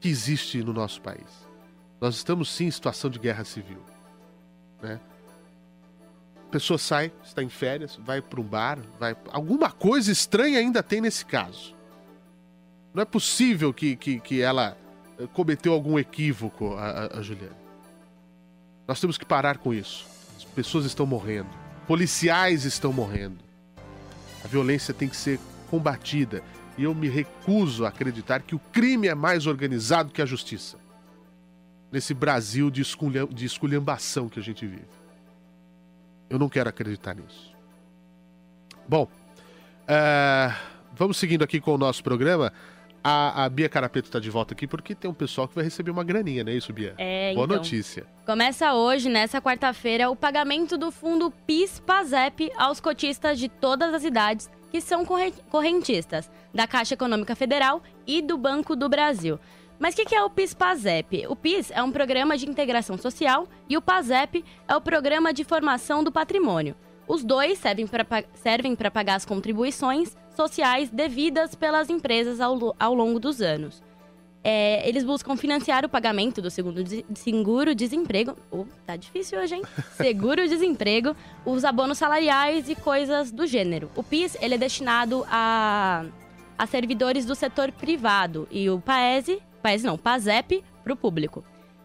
que 0.00 0.08
existe 0.08 0.62
no 0.62 0.72
nosso 0.72 1.02
país. 1.02 1.46
Nós 2.00 2.16
estamos 2.16 2.50
sim 2.50 2.66
em 2.66 2.70
situação 2.70 3.10
de 3.10 3.18
guerra 3.18 3.44
civil. 3.44 3.82
Né? 4.80 4.98
A 6.46 6.50
pessoa 6.50 6.78
sai, 6.78 7.12
está 7.22 7.42
em 7.42 7.50
férias, 7.50 7.96
vai 7.96 8.22
para 8.22 8.40
um 8.40 8.44
bar, 8.44 8.78
vai. 8.98 9.14
Alguma 9.30 9.70
coisa 9.70 10.10
estranha 10.10 10.58
ainda 10.58 10.82
tem 10.82 11.02
nesse 11.02 11.24
caso. 11.26 11.75
Não 12.96 13.02
é 13.02 13.04
possível 13.04 13.74
que, 13.74 13.94
que, 13.94 14.18
que 14.20 14.40
ela 14.40 14.74
eh, 15.20 15.26
cometeu 15.34 15.74
algum 15.74 15.98
equívoco, 15.98 16.76
a, 16.76 17.18
a- 17.18 17.22
Juliana. 17.22 17.54
Nós 18.88 18.98
temos 18.98 19.18
que 19.18 19.24
parar 19.26 19.58
com 19.58 19.74
isso. 19.74 20.06
As 20.34 20.44
pessoas 20.44 20.86
estão 20.86 21.04
morrendo, 21.04 21.50
policiais 21.86 22.64
estão 22.64 22.94
morrendo. 22.94 23.36
A 24.42 24.48
violência 24.48 24.94
tem 24.94 25.10
que 25.10 25.16
ser 25.16 25.38
combatida 25.70 26.42
e 26.78 26.84
eu 26.84 26.94
me 26.94 27.06
recuso 27.06 27.84
a 27.84 27.88
acreditar 27.88 28.40
que 28.40 28.54
o 28.54 28.58
crime 28.58 29.08
é 29.08 29.14
mais 29.14 29.46
organizado 29.46 30.10
que 30.10 30.22
a 30.22 30.26
justiça. 30.26 30.78
Nesse 31.92 32.14
Brasil 32.14 32.70
de, 32.70 32.82
de 33.30 33.44
esculhambação 33.44 34.26
que 34.26 34.40
a 34.40 34.42
gente 34.42 34.66
vive. 34.66 34.88
Eu 36.30 36.38
não 36.38 36.48
quero 36.48 36.70
acreditar 36.70 37.14
nisso. 37.14 37.54
Bom, 38.88 39.02
uh, 39.04 40.56
vamos 40.94 41.18
seguindo 41.18 41.44
aqui 41.44 41.60
com 41.60 41.74
o 41.74 41.78
nosso 41.78 42.02
programa. 42.02 42.50
A, 43.08 43.44
a 43.44 43.48
Bia 43.48 43.68
Carapeto 43.68 44.08
está 44.08 44.18
de 44.18 44.28
volta 44.28 44.52
aqui 44.52 44.66
porque 44.66 44.92
tem 44.92 45.08
um 45.08 45.14
pessoal 45.14 45.46
que 45.46 45.54
vai 45.54 45.62
receber 45.62 45.92
uma 45.92 46.02
graninha, 46.02 46.42
não 46.42 46.50
é 46.50 46.56
isso, 46.56 46.72
Bia? 46.72 46.92
É, 46.98 47.32
Boa 47.34 47.44
então. 47.44 47.58
notícia. 47.58 48.04
Começa 48.26 48.74
hoje, 48.74 49.08
nessa 49.08 49.40
quarta-feira, 49.40 50.10
o 50.10 50.16
pagamento 50.16 50.76
do 50.76 50.90
fundo 50.90 51.30
PIS-PASEP 51.46 52.50
aos 52.56 52.80
cotistas 52.80 53.38
de 53.38 53.48
todas 53.48 53.94
as 53.94 54.02
idades 54.02 54.50
que 54.72 54.80
são 54.80 55.04
correntistas 55.48 56.28
da 56.52 56.66
Caixa 56.66 56.94
Econômica 56.94 57.36
Federal 57.36 57.80
e 58.04 58.20
do 58.20 58.36
Banco 58.36 58.74
do 58.74 58.88
Brasil. 58.88 59.38
Mas 59.78 59.94
o 59.94 59.98
que, 59.98 60.06
que 60.06 60.14
é 60.16 60.24
o 60.24 60.30
PIS-PASEP? 60.30 61.28
O 61.28 61.36
PIS 61.36 61.70
é 61.70 61.80
um 61.84 61.92
programa 61.92 62.36
de 62.36 62.50
integração 62.50 62.98
social 62.98 63.46
e 63.68 63.76
o 63.76 63.82
PASEP 63.82 64.44
é 64.66 64.74
o 64.74 64.80
programa 64.80 65.32
de 65.32 65.44
formação 65.44 66.02
do 66.02 66.10
patrimônio. 66.10 66.74
Os 67.06 67.22
dois 67.22 67.60
servem 67.60 67.86
para 67.86 68.04
servem 68.34 68.74
pagar 68.74 69.14
as 69.14 69.24
contribuições 69.24 70.16
sociais 70.36 70.90
devidas 70.90 71.54
pelas 71.54 71.90
empresas 71.90 72.40
ao, 72.40 72.74
ao 72.78 72.94
longo 72.94 73.18
dos 73.18 73.40
anos. 73.40 73.82
É, 74.48 74.88
eles 74.88 75.02
buscam 75.02 75.36
financiar 75.36 75.84
o 75.84 75.88
pagamento 75.88 76.40
do 76.40 76.50
segundo 76.52 76.80
seguro-desemprego. 77.16 78.36
Oh, 78.48 78.64
tá 78.86 78.94
difícil 78.94 79.40
hoje, 79.40 79.56
hein? 79.56 79.62
Seguro-desemprego, 79.96 81.16
os 81.44 81.64
abonos 81.64 81.98
salariais 81.98 82.68
e 82.68 82.76
coisas 82.76 83.32
do 83.32 83.44
gênero. 83.44 83.90
O 83.96 84.04
PIS 84.04 84.36
ele 84.40 84.54
é 84.54 84.58
destinado 84.58 85.26
a, 85.28 86.04
a 86.56 86.66
servidores 86.68 87.26
do 87.26 87.34
setor 87.34 87.72
privado 87.72 88.46
e 88.48 88.70
o 88.70 88.78
PAESE, 88.78 89.42
PAESE 89.60 89.84
não, 89.84 89.98
PASEP, 89.98 90.62
para 90.84 90.92
o 90.92 90.96
público. 90.96 91.42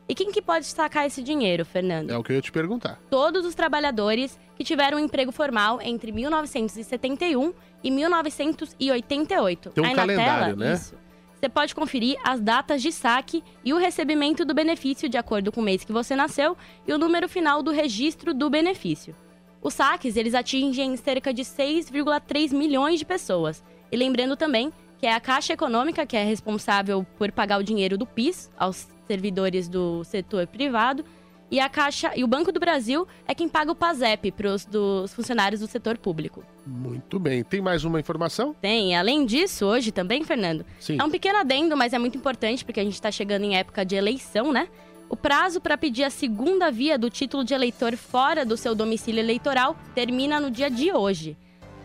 E 0.08 0.16
quem 0.16 0.32
que 0.32 0.42
pode 0.42 0.66
sacar 0.66 1.06
esse 1.06 1.24
dinheiro, 1.24 1.64
Fernando? 1.64 2.12
É 2.12 2.18
o 2.18 2.24
que 2.24 2.32
eu 2.32 2.36
ia 2.36 2.42
te 2.42 2.52
perguntar. 2.52 3.00
Todos 3.10 3.46
os 3.46 3.56
trabalhadores 3.56 4.38
que 4.56 4.64
tiveram 4.64 4.98
um 4.98 5.02
emprego 5.02 5.32
formal 5.32 5.80
entre 5.82 6.12
1971 6.12 7.54
e 7.84 7.90
1988. 7.90 9.70
Tem 9.70 9.84
um 9.84 9.88
Aí 9.88 9.96
calendário, 9.96 10.32
na 10.32 10.40
tela, 10.40 10.56
né? 10.56 10.74
Isso. 10.74 10.96
Você 11.40 11.50
pode 11.50 11.74
conferir 11.74 12.20
as 12.24 12.40
datas 12.40 12.84
de 12.84 12.92
saque 12.92 13.44
e 13.66 13.74
o 13.74 13.78
recebimento 13.78 14.46
do 14.46 14.54
benefício 14.54 15.10
de 15.10 15.18
acordo 15.18 15.52
com 15.52 15.60
o 15.60 15.64
mês 15.64 15.84
que 15.84 15.92
você 15.92 16.16
nasceu 16.16 16.56
e 16.86 16.94
o 16.94 17.00
número 17.00 17.28
final 17.28 17.64
do 17.64 17.72
registro 17.72 18.32
do 18.32 18.48
benefício. 18.48 19.16
Os 19.60 19.74
saques, 19.74 20.16
eles 20.16 20.36
atingem 20.36 20.96
cerca 20.98 21.34
de 21.34 21.44
6,3 21.44 22.54
milhões 22.54 23.00
de 23.00 23.06
pessoas. 23.06 23.64
E 23.92 23.98
lembrando 23.98 24.36
também 24.36 24.72
que 25.02 25.08
é 25.08 25.14
a 25.14 25.20
Caixa 25.20 25.54
Econômica 25.54 26.06
que 26.06 26.16
é 26.16 26.24
responsável 26.24 27.04
por 27.18 27.32
pagar 27.32 27.60
o 27.60 27.64
dinheiro 27.64 27.98
do 27.98 28.06
PIS 28.06 28.52
aos 28.56 28.88
servidores 29.08 29.68
do 29.68 30.04
setor 30.04 30.46
privado 30.46 31.04
e 31.50 31.60
a 31.60 31.68
Caixa 31.68 32.12
e 32.16 32.24
o 32.24 32.28
Banco 32.28 32.52
do 32.52 32.60
Brasil 32.60 33.08
é 33.28 33.34
quem 33.34 33.50
paga 33.50 33.72
o 33.72 33.76
PASEP 33.76 34.32
para 34.32 34.54
os 34.54 34.64
dos 34.64 35.12
funcionários 35.12 35.60
do 35.60 35.68
setor 35.68 35.98
público. 35.98 36.46
Muito 36.66 37.20
bem. 37.20 37.44
Tem 37.44 37.60
mais 37.60 37.84
uma 37.84 38.00
informação? 38.00 38.56
Tem. 38.62 38.96
Além 38.96 39.26
disso, 39.26 39.66
hoje 39.66 39.92
também, 39.92 40.24
Fernando, 40.24 40.64
Sim. 40.80 40.98
é 41.02 41.04
um 41.04 41.10
pequeno 41.10 41.40
adendo, 41.40 41.76
mas 41.76 41.94
é 41.94 42.00
muito 42.00 42.16
importante 42.16 42.64
porque 42.64 42.80
a 42.80 42.84
gente 42.84 42.94
está 42.94 43.12
chegando 43.12 43.44
em 43.44 43.58
época 43.58 43.84
de 43.84 43.96
eleição, 43.96 44.54
né? 44.54 44.70
O 45.10 45.18
prazo 45.18 45.60
para 45.60 45.78
pedir 45.78 46.04
a 46.04 46.12
segunda 46.12 46.72
via 46.72 46.98
do 46.98 47.10
título 47.10 47.44
de 47.44 47.56
eleitor 47.56 47.98
fora 47.98 48.46
do 48.46 48.56
seu 48.56 48.76
domicílio 48.76 49.20
eleitoral 49.20 49.76
termina 49.96 50.40
no 50.40 50.52
dia 50.52 50.70
de 50.70 50.94
hoje. 50.94 51.36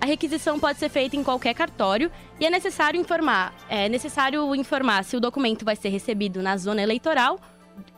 A 0.07 0.09
requisição 0.09 0.57
pode 0.61 0.79
ser 0.79 0.89
feita 0.89 1.17
em 1.17 1.25
qualquer 1.25 1.53
cartório 1.53 2.13
e 2.39 2.47
é 2.47 2.49
necessário 2.49 3.01
informar, 3.01 3.53
é 3.69 3.89
necessário 3.89 4.55
informar 4.55 5.03
se 5.03 5.17
o 5.17 5.21
documento 5.21 5.65
vai 5.65 5.75
ser 5.75 5.89
recebido 5.89 6.41
na 6.41 6.57
zona 6.57 6.81
eleitoral 6.81 7.41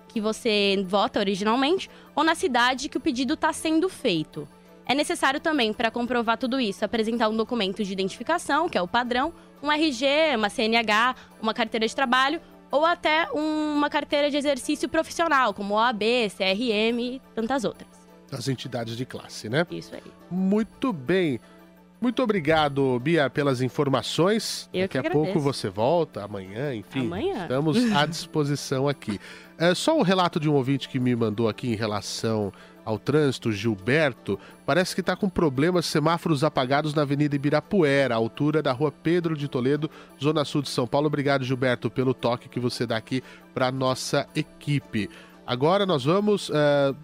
que 0.09 0.19
você 0.19 0.83
vota 0.89 1.21
originalmente 1.21 1.91
ou 2.17 2.25
na 2.25 2.35
cidade 2.35 2.89
que 2.89 2.97
o 2.97 3.01
pedido 3.01 3.35
está 3.35 3.53
sendo 3.53 3.91
feito. 3.91 4.49
É 4.87 4.95
necessário 4.95 5.39
também, 5.39 5.71
para 5.71 5.91
comprovar 5.91 6.39
tudo 6.39 6.59
isso, 6.59 6.83
apresentar 6.83 7.29
um 7.29 7.37
documento 7.37 7.85
de 7.85 7.93
identificação, 7.93 8.71
que 8.71 8.79
é 8.79 8.81
o 8.81 8.89
padrão, 8.89 9.31
um 9.63 9.71
RG, 9.71 10.35
uma 10.35 10.49
CNH, 10.49 11.15
uma 11.43 11.53
carteira 11.53 11.87
de 11.87 11.95
trabalho 11.95 12.41
ou 12.71 12.87
até 12.87 13.29
uma 13.33 13.91
carteira 13.91 14.31
de 14.31 14.37
exercício 14.39 14.89
profissional, 14.89 15.53
como 15.53 15.75
OAB, 15.75 16.03
CRM 16.35 17.01
e 17.01 17.23
tantas 17.35 17.67
outras. 17.67 17.91
Das 18.31 18.49
entidades 18.49 18.97
de 18.97 19.05
classe, 19.05 19.51
né? 19.51 19.67
Isso 19.71 19.95
aí. 19.95 20.03
Muito 20.31 20.91
bem. 20.91 21.39
Muito 22.01 22.23
obrigado, 22.23 22.99
Bia, 23.01 23.29
pelas 23.29 23.61
informações. 23.61 24.71
Eu 24.73 24.83
Daqui 24.83 24.99
a 24.99 25.03
pouco 25.03 25.19
agradeço. 25.31 25.41
você 25.41 25.69
volta, 25.69 26.23
amanhã, 26.23 26.73
enfim. 26.75 27.07
Amanhã. 27.07 27.43
Estamos 27.43 27.93
à 27.93 28.07
disposição 28.07 28.89
aqui. 28.89 29.19
É, 29.61 29.75
só 29.75 29.99
um 29.99 30.03
relato 30.03 30.39
de 30.39 30.49
um 30.49 30.55
ouvinte 30.55 30.89
que 30.89 31.01
me 31.01 31.17
mandou 31.17 31.49
aqui 31.49 31.69
em 31.69 31.75
relação 31.75 32.53
ao 32.85 32.97
trânsito, 32.97 33.51
Gilberto. 33.51 34.39
Parece 34.65 34.95
que 34.95 35.01
está 35.01 35.17
com 35.17 35.29
problemas 35.29 35.85
semáforos 35.85 36.45
apagados 36.45 36.95
na 36.95 37.03
Avenida 37.03 37.35
Ibirapuera, 37.35 38.15
à 38.15 38.17
altura 38.17 38.63
da 38.63 38.71
Rua 38.71 38.93
Pedro 38.93 39.37
de 39.37 39.49
Toledo, 39.49 39.91
Zona 40.23 40.45
Sul 40.45 40.63
de 40.63 40.69
São 40.69 40.87
Paulo. 40.87 41.09
Obrigado, 41.09 41.45
Gilberto, 41.45 41.91
pelo 41.91 42.15
toque 42.15 42.49
que 42.49 42.61
você 42.61 42.87
dá 42.87 42.97
aqui 42.97 43.21
para 43.53 43.73
nossa 43.73 44.29
equipe. 44.33 45.11
Agora 45.45 45.85
nós 45.85 46.05
vamos. 46.05 46.53
é, 46.55 46.95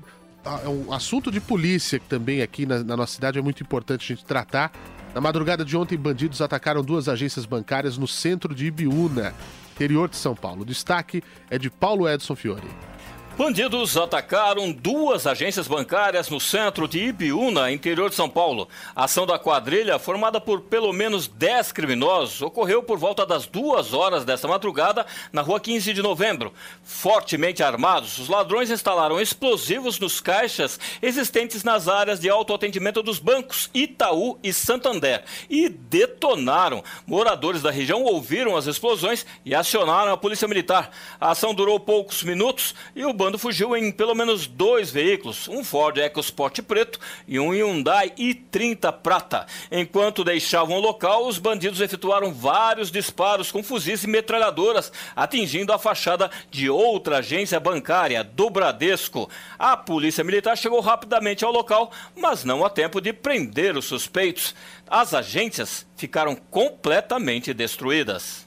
é 0.45 0.69
um 0.69 0.93
assunto 0.93 1.31
de 1.31 1.41
polícia 1.41 1.99
que 1.99 2.07
também 2.07 2.43
aqui 2.43 2.67
na, 2.67 2.85
na 2.85 2.97
nossa 2.97 3.15
cidade 3.15 3.39
é 3.39 3.43
muito 3.43 3.63
importante 3.63 4.13
a 4.13 4.15
gente 4.15 4.25
tratar. 4.25 4.73
Na 5.15 5.21
madrugada 5.21 5.65
de 5.65 5.77
ontem, 5.77 5.97
bandidos 5.97 6.43
atacaram 6.43 6.83
duas 6.83 7.09
agências 7.09 7.47
bancárias 7.47 7.97
no 7.97 8.07
centro 8.07 8.55
de 8.55 8.67
Ibiúna, 8.67 9.33
interior 9.73 10.09
de 10.09 10.17
São 10.17 10.35
Paulo. 10.35 10.63
O 10.63 10.65
destaque 10.65 11.23
é 11.49 11.59
de 11.59 11.71
Paulo 11.71 12.09
Edson 12.09 12.35
Fiore. 12.35 12.69
Bandidos 13.37 13.97
atacaram 13.97 14.71
duas 14.71 15.27
agências 15.27 15.67
bancárias 15.67 16.31
no 16.31 16.39
centro 16.39 16.87
de 16.87 17.01
Ibiúna, 17.01 17.73
interior 17.73 18.09
de 18.09 18.15
São 18.15 18.31
Paulo. 18.31 18.69
A 18.95 19.07
ação 19.07 19.27
da 19.27 19.37
quadrilha, 19.41 19.99
formada 19.99 20.41
por 20.41 20.61
pelo 20.61 20.93
menos 20.93 21.27
10 21.27 21.73
criminosos, 21.73 22.41
ocorreu 22.43 22.81
por 22.85 22.97
volta 22.97 23.27
das 23.27 23.45
duas 23.45 23.93
horas 23.93 24.25
desta 24.25 24.47
madrugada 24.47 25.05
na 25.33 25.43
rua 25.43 25.59
15 25.59 25.93
de 25.93 26.01
novembro. 26.01 26.53
Fortemente 26.85 27.61
armados, 27.61 28.19
os 28.19 28.29
ladrões 28.29 28.71
instalaram 28.71 29.21
explosivos 29.21 29.99
nos 29.99 30.21
caixas 30.21 30.79
existentes 31.03 31.65
nas 31.65 31.89
áreas 31.89 32.21
de 32.21 32.31
autoatendimento 32.31 33.03
dos 33.03 33.19
bancos 33.19 33.69
Itaú 33.75 34.39
e 34.45 34.53
Santander 34.53 35.25
e 35.51 35.69
detonaram. 35.69 36.85
Moradores 37.05 37.63
da 37.63 37.73
região 37.73 38.05
ouviram 38.05 38.57
as 38.57 38.69
explosões 38.69 39.27
e 39.45 39.57
acionaram 39.57 40.13
a 40.13 40.17
polícia 40.17 40.47
militar. 40.47 40.89
A 41.21 41.33
ação 41.33 41.53
durou 41.53 41.81
poucos 41.81 42.23
minutos 42.23 42.77
e 42.95 43.05
o 43.05 43.13
bando 43.25 43.39
fugiu 43.39 43.75
em 43.75 43.91
pelo 43.91 44.15
menos 44.15 44.47
dois 44.47 44.91
veículos, 44.91 45.49
um 45.49 45.65
Ford 45.65 45.97
EcoSport 45.97 46.61
preto 46.61 46.99
e 47.27 47.41
um 47.41 47.55
Hyundai 47.55 48.11
i30 48.11 48.93
prata. 48.93 49.47
Enquanto 49.73 50.23
deixavam 50.23 50.77
o 50.77 50.81
local, 50.81 51.27
os 51.27 51.39
bandidos 51.39 51.81
efetuaram 51.81 52.35
vários 52.35 52.91
disparos 52.91 53.51
com 53.51 53.63
fuzis 53.63 54.05
e 54.05 54.07
metralhadoras, 54.07 54.93
atingindo 55.17 55.73
a 55.73 55.79
fachada 55.79 56.31
de 56.51 56.69
outra 56.69 57.21
agência 57.21 57.59
bancária, 57.59 58.23
do 58.23 58.51
Bradesco. 58.51 59.31
A 59.59 59.75
polícia 59.75 60.23
militar 60.23 60.59
chegou 60.59 60.81
rapidamente 60.81 61.47
ao 61.47 61.51
local, 61.51 61.91
mas 62.15 62.45
não 62.45 62.63
há 62.63 62.69
tempo 62.69 63.01
de 63.01 63.15
prender 63.15 63.75
os 63.75 63.87
suspeitos. 63.87 64.55
As 64.87 65.15
agências 65.15 65.87
ficaram 65.97 66.37
completamente 66.37 67.55
destruídas. 67.55 68.47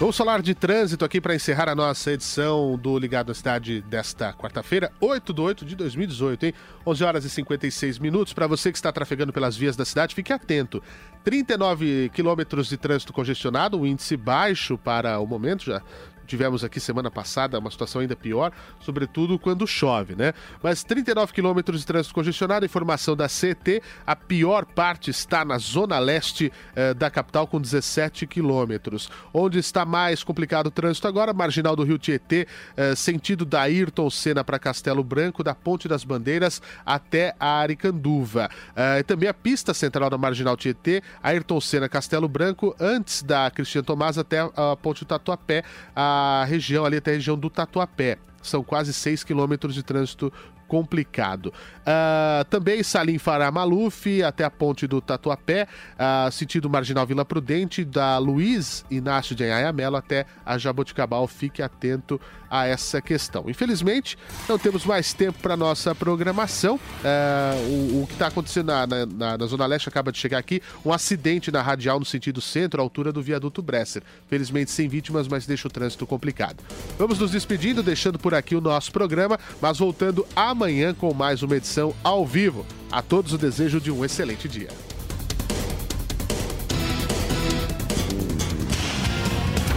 Vamos 0.00 0.16
falar 0.16 0.40
de 0.40 0.54
trânsito 0.54 1.04
aqui 1.04 1.20
para 1.20 1.34
encerrar 1.34 1.68
a 1.68 1.74
nossa 1.74 2.12
edição 2.12 2.78
do 2.78 2.98
Ligado 2.98 3.28
na 3.28 3.34
Cidade 3.34 3.82
desta 3.82 4.32
quarta-feira, 4.32 4.90
8 4.98 5.30
de 5.30 5.40
8 5.42 5.64
de 5.66 5.76
2018, 5.76 6.46
hein? 6.46 6.54
11 6.86 7.04
horas 7.04 7.24
e 7.26 7.28
56 7.28 7.98
minutos. 7.98 8.32
Para 8.32 8.46
você 8.46 8.72
que 8.72 8.78
está 8.78 8.90
trafegando 8.90 9.30
pelas 9.30 9.58
vias 9.58 9.76
da 9.76 9.84
cidade, 9.84 10.14
fique 10.14 10.32
atento. 10.32 10.82
39 11.22 12.10
quilômetros 12.14 12.68
de 12.68 12.78
trânsito 12.78 13.12
congestionado, 13.12 13.78
um 13.78 13.84
índice 13.84 14.16
baixo 14.16 14.78
para 14.78 15.20
o 15.20 15.26
momento, 15.26 15.66
já 15.66 15.82
tivemos 16.30 16.62
aqui 16.62 16.78
semana 16.78 17.10
passada 17.10 17.58
uma 17.58 17.70
situação 17.70 18.00
ainda 18.00 18.14
pior, 18.14 18.52
sobretudo 18.78 19.36
quando 19.36 19.66
chove, 19.66 20.14
né? 20.14 20.32
Mas 20.62 20.84
39 20.84 21.32
quilômetros 21.32 21.80
de 21.80 21.86
trânsito 21.86 22.14
congestionado, 22.14 22.64
informação 22.64 23.16
da 23.16 23.26
CT, 23.26 23.82
a 24.06 24.14
pior 24.14 24.64
parte 24.64 25.10
está 25.10 25.44
na 25.44 25.58
zona 25.58 25.98
leste 25.98 26.52
eh, 26.76 26.94
da 26.94 27.10
capital 27.10 27.48
com 27.48 27.60
17 27.60 28.28
quilômetros. 28.28 29.10
Onde 29.34 29.58
está 29.58 29.84
mais 29.84 30.22
complicado 30.22 30.68
o 30.68 30.70
trânsito 30.70 31.08
agora, 31.08 31.32
marginal 31.32 31.74
do 31.74 31.82
Rio 31.82 31.98
Tietê, 31.98 32.46
eh, 32.76 32.94
sentido 32.94 33.44
da 33.44 33.62
Ayrton 33.62 34.08
Senna 34.08 34.44
para 34.44 34.58
Castelo 34.58 35.02
Branco, 35.02 35.42
da 35.42 35.54
Ponte 35.54 35.88
das 35.88 36.04
Bandeiras 36.04 36.62
até 36.86 37.34
a 37.40 37.58
Aricanduva. 37.58 38.48
Eh, 38.76 39.02
também 39.02 39.28
a 39.28 39.34
pista 39.34 39.74
central 39.74 40.08
da 40.08 40.16
marginal 40.16 40.56
Tietê, 40.56 41.02
Ayrton 41.20 41.60
Senna 41.60 41.88
Castelo 41.88 42.28
Branco, 42.28 42.76
antes 42.78 43.20
da 43.20 43.50
Cristiano 43.50 43.84
Tomás 43.84 44.16
até 44.16 44.38
a 44.40 44.76
Ponte 44.80 45.04
do 45.04 45.08
Tatuapé, 45.08 45.64
a 45.94 46.19
região 46.46 46.84
ali 46.84 46.96
até 46.96 47.12
a 47.12 47.14
região 47.14 47.38
do 47.38 47.50
Tatuapé. 47.50 48.18
São 48.42 48.62
quase 48.62 48.92
6 48.92 49.22
quilômetros 49.24 49.74
de 49.74 49.82
trânsito 49.82 50.32
complicado. 50.70 51.52
Uh, 51.80 52.44
também 52.48 52.80
Salim 52.84 53.18
Fará 53.18 53.50
Maluf, 53.50 54.22
até 54.22 54.44
a 54.44 54.50
ponte 54.50 54.86
do 54.86 55.00
Tatuapé, 55.00 55.66
uh, 55.96 56.30
sentido 56.30 56.70
Marginal 56.70 57.04
Vila 57.04 57.24
Prudente, 57.24 57.84
da 57.84 58.18
Luiz 58.18 58.84
Inácio 58.88 59.34
de 59.34 59.44
Anhaia 59.44 59.72
Melo 59.72 59.96
até 59.96 60.26
a 60.46 60.56
Jaboticabal. 60.56 61.26
Fique 61.26 61.60
atento 61.60 62.20
a 62.50 62.66
essa 62.66 63.00
questão. 63.00 63.44
Infelizmente, 63.48 64.18
não 64.48 64.58
temos 64.58 64.84
mais 64.84 65.12
tempo 65.12 65.38
para 65.40 65.56
nossa 65.56 65.94
programação. 65.94 66.76
Uh, 66.76 67.98
o, 67.98 68.02
o, 68.02 68.06
que 68.06 68.14
está 68.14 68.26
acontecendo 68.26 68.66
na, 68.66 68.86
na, 68.86 69.38
na, 69.38 69.46
Zona 69.46 69.66
Leste 69.66 69.88
acaba 69.88 70.10
de 70.10 70.18
chegar 70.18 70.38
aqui, 70.38 70.60
um 70.84 70.92
acidente 70.92 71.52
na 71.52 71.62
radial 71.62 72.00
no 72.00 72.04
sentido 72.04 72.40
centro, 72.40 72.80
à 72.80 72.84
altura 72.84 73.12
do 73.12 73.22
viaduto 73.22 73.62
Bresser. 73.62 74.02
Felizmente 74.28 74.70
sem 74.70 74.88
vítimas, 74.88 75.28
mas 75.28 75.46
deixa 75.46 75.68
o 75.68 75.70
trânsito 75.70 76.06
complicado. 76.06 76.62
Vamos 76.98 77.18
nos 77.18 77.30
despedindo, 77.30 77.82
deixando 77.82 78.18
por 78.18 78.34
aqui 78.34 78.56
o 78.56 78.60
nosso 78.60 78.90
programa, 78.90 79.38
mas 79.60 79.78
voltando 79.78 80.26
amanhã 80.34 80.92
com 80.92 81.14
mais 81.14 81.42
uma 81.42 81.56
edição 81.56 81.94
ao 82.02 82.26
vivo. 82.26 82.66
A 82.90 83.00
todos 83.00 83.32
o 83.32 83.38
desejo 83.38 83.80
de 83.80 83.90
um 83.90 84.04
excelente 84.04 84.48
dia. 84.48 84.89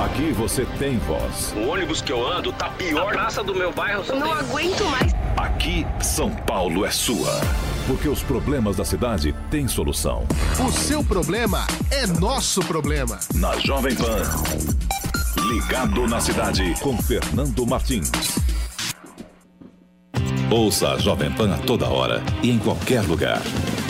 Aqui 0.03 0.33
você 0.33 0.65
tem 0.77 0.97
voz. 0.97 1.53
O 1.55 1.69
ônibus 1.69 2.01
que 2.01 2.11
eu 2.11 2.29
ando 2.29 2.51
tá 2.51 2.69
pior. 2.71 3.07
A 3.07 3.11
praça 3.13 3.41
do 3.41 3.55
meu 3.55 3.71
bairro. 3.71 4.03
Eu 4.05 4.19
não 4.19 4.27
tem... 4.27 4.37
aguento 4.37 4.83
mais. 4.89 5.13
Aqui, 5.37 5.87
São 6.01 6.29
Paulo 6.29 6.85
é 6.85 6.91
sua. 6.91 7.39
Porque 7.87 8.09
os 8.09 8.21
problemas 8.21 8.75
da 8.75 8.83
cidade 8.83 9.33
têm 9.49 9.65
solução. 9.65 10.27
O 10.59 10.69
seu 10.73 11.05
problema 11.05 11.65
é 11.89 12.05
nosso 12.05 12.59
problema. 12.65 13.17
Na 13.33 13.57
Jovem 13.59 13.95
Pan. 13.95 14.23
Ligado 15.47 16.05
na 16.05 16.19
cidade 16.19 16.73
com 16.81 16.97
Fernando 17.01 17.65
Martins. 17.65 18.11
Ouça 20.51 20.89
a 20.89 20.97
Jovem 20.97 21.31
Pan 21.31 21.53
a 21.53 21.57
toda 21.59 21.87
hora 21.87 22.21
e 22.41 22.51
em 22.51 22.59
qualquer 22.59 23.03
lugar. 23.03 23.41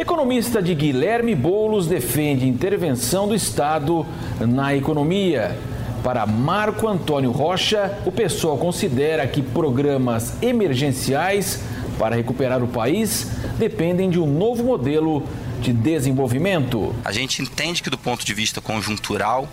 Economista 0.00 0.62
de 0.62 0.74
Guilherme 0.74 1.34
Boulos 1.34 1.86
defende 1.86 2.48
intervenção 2.48 3.28
do 3.28 3.34
Estado 3.34 4.06
na 4.40 4.74
economia. 4.74 5.58
Para 6.02 6.24
Marco 6.24 6.88
Antônio 6.88 7.30
Rocha, 7.30 7.98
o 8.06 8.10
pessoal 8.10 8.56
considera 8.56 9.28
que 9.28 9.42
programas 9.42 10.42
emergenciais 10.42 11.62
para 11.98 12.16
recuperar 12.16 12.64
o 12.64 12.66
país 12.66 13.26
dependem 13.58 14.08
de 14.08 14.18
um 14.18 14.24
novo 14.24 14.64
modelo 14.64 15.22
de 15.60 15.70
desenvolvimento. 15.70 16.94
A 17.04 17.12
gente 17.12 17.42
entende 17.42 17.82
que, 17.82 17.90
do 17.90 17.98
ponto 17.98 18.24
de 18.24 18.32
vista 18.32 18.58
conjuntural, 18.58 19.46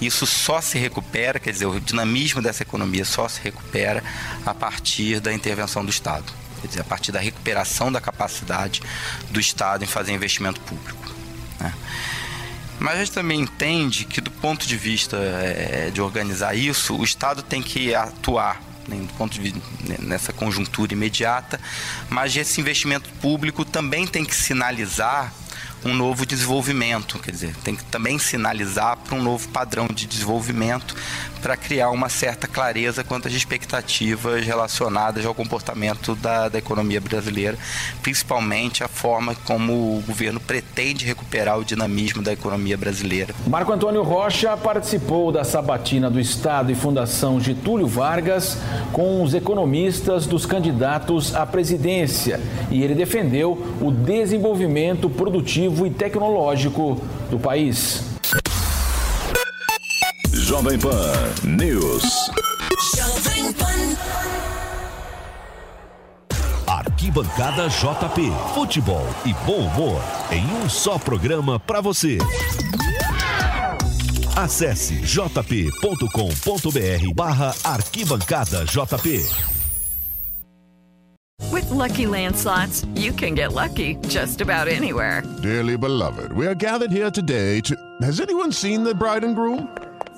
isso 0.00 0.24
só 0.24 0.62
se 0.62 0.78
recupera, 0.78 1.38
quer 1.38 1.52
dizer, 1.52 1.66
o 1.66 1.78
dinamismo 1.78 2.40
dessa 2.40 2.62
economia 2.62 3.04
só 3.04 3.28
se 3.28 3.38
recupera 3.42 4.02
a 4.46 4.54
partir 4.54 5.20
da 5.20 5.30
intervenção 5.30 5.84
do 5.84 5.90
Estado 5.90 6.39
quer 6.60 6.68
dizer, 6.68 6.80
a 6.80 6.84
partir 6.84 7.12
da 7.12 7.20
recuperação 7.20 7.90
da 7.90 8.00
capacidade 8.00 8.82
do 9.30 9.40
Estado 9.40 9.84
em 9.84 9.86
fazer 9.86 10.12
investimento 10.12 10.60
público. 10.60 11.14
Né? 11.58 11.72
Mas 12.78 12.94
a 12.94 12.98
gente 12.98 13.12
também 13.12 13.40
entende 13.40 14.04
que, 14.04 14.20
do 14.20 14.30
ponto 14.30 14.66
de 14.66 14.76
vista 14.76 15.16
é, 15.16 15.90
de 15.92 16.00
organizar 16.00 16.54
isso, 16.54 16.96
o 16.96 17.04
Estado 17.04 17.42
tem 17.42 17.62
que 17.62 17.94
atuar 17.94 18.60
né, 18.88 18.96
do 18.96 19.12
ponto 19.14 19.32
de 19.32 19.40
vista 19.40 19.60
nessa 20.00 20.32
conjuntura 20.32 20.92
imediata, 20.92 21.60
mas 22.08 22.34
esse 22.36 22.60
investimento 22.60 23.10
público 23.20 23.64
também 23.64 24.06
tem 24.06 24.24
que 24.24 24.34
sinalizar 24.34 25.32
um 25.84 25.94
novo 25.94 26.26
desenvolvimento, 26.26 27.18
quer 27.18 27.30
dizer, 27.30 27.54
tem 27.64 27.74
que 27.74 27.84
também 27.84 28.18
sinalizar 28.18 28.96
para 28.98 29.14
um 29.14 29.22
novo 29.22 29.48
padrão 29.48 29.86
de 29.86 30.06
desenvolvimento 30.06 30.94
para 31.40 31.56
criar 31.56 31.90
uma 31.90 32.08
certa 32.08 32.46
clareza 32.46 33.02
quanto 33.02 33.28
às 33.28 33.34
expectativas 33.34 34.44
relacionadas 34.44 35.24
ao 35.24 35.34
comportamento 35.34 36.14
da, 36.14 36.48
da 36.48 36.58
economia 36.58 37.00
brasileira, 37.00 37.58
principalmente 38.02 38.84
a 38.84 38.88
forma 38.88 39.34
como 39.44 39.98
o 39.98 40.02
governo 40.06 40.38
pretende 40.38 41.04
recuperar 41.04 41.58
o 41.58 41.64
dinamismo 41.64 42.22
da 42.22 42.32
economia 42.32 42.76
brasileira. 42.76 43.34
Marco 43.46 43.72
Antônio 43.72 44.02
Rocha 44.02 44.56
participou 44.56 45.32
da 45.32 45.44
sabatina 45.44 46.10
do 46.10 46.20
Estado 46.20 46.70
e 46.70 46.74
Fundação 46.74 47.40
Getúlio 47.40 47.86
Vargas 47.86 48.58
com 48.92 49.22
os 49.22 49.34
economistas 49.34 50.26
dos 50.26 50.44
candidatos 50.44 51.34
à 51.34 51.46
presidência 51.46 52.40
e 52.70 52.82
ele 52.82 52.94
defendeu 52.94 53.76
o 53.80 53.90
desenvolvimento 53.90 55.08
produtivo 55.08 55.86
e 55.86 55.90
tecnológico 55.90 57.00
do 57.30 57.38
país. 57.38 58.09
Jovem 60.50 60.80
Pan 60.80 60.90
News. 61.44 62.02
Jovem 62.96 63.52
Pan. 63.52 63.96
Arquibancada 66.66 67.68
JP. 67.68 68.32
Futebol 68.52 69.06
e 69.24 69.32
bom 69.46 69.68
humor 69.68 70.02
em 70.32 70.44
um 70.56 70.68
só 70.68 70.98
programa 70.98 71.60
para 71.60 71.80
você. 71.80 72.18
Acesse 74.34 74.96
jp.com.br 74.96 76.10
barra 77.14 77.54
arquibancada 77.62 78.64
JP. 78.64 79.24
With 81.52 81.70
lucky 81.70 82.06
landslots, 82.06 82.84
you 82.96 83.12
can 83.12 83.36
get 83.36 83.52
lucky 83.52 83.98
just 84.08 84.40
about 84.40 84.66
anywhere. 84.66 85.22
Dearly 85.40 85.76
beloved, 85.76 86.32
we 86.32 86.48
are 86.48 86.56
gathered 86.56 86.90
here 86.90 87.12
today 87.12 87.60
to. 87.60 87.76
Has 88.02 88.18
anyone 88.18 88.50
seen 88.50 88.82
the 88.82 88.92
bride 88.92 89.22
and 89.22 89.36
groom? 89.36 89.68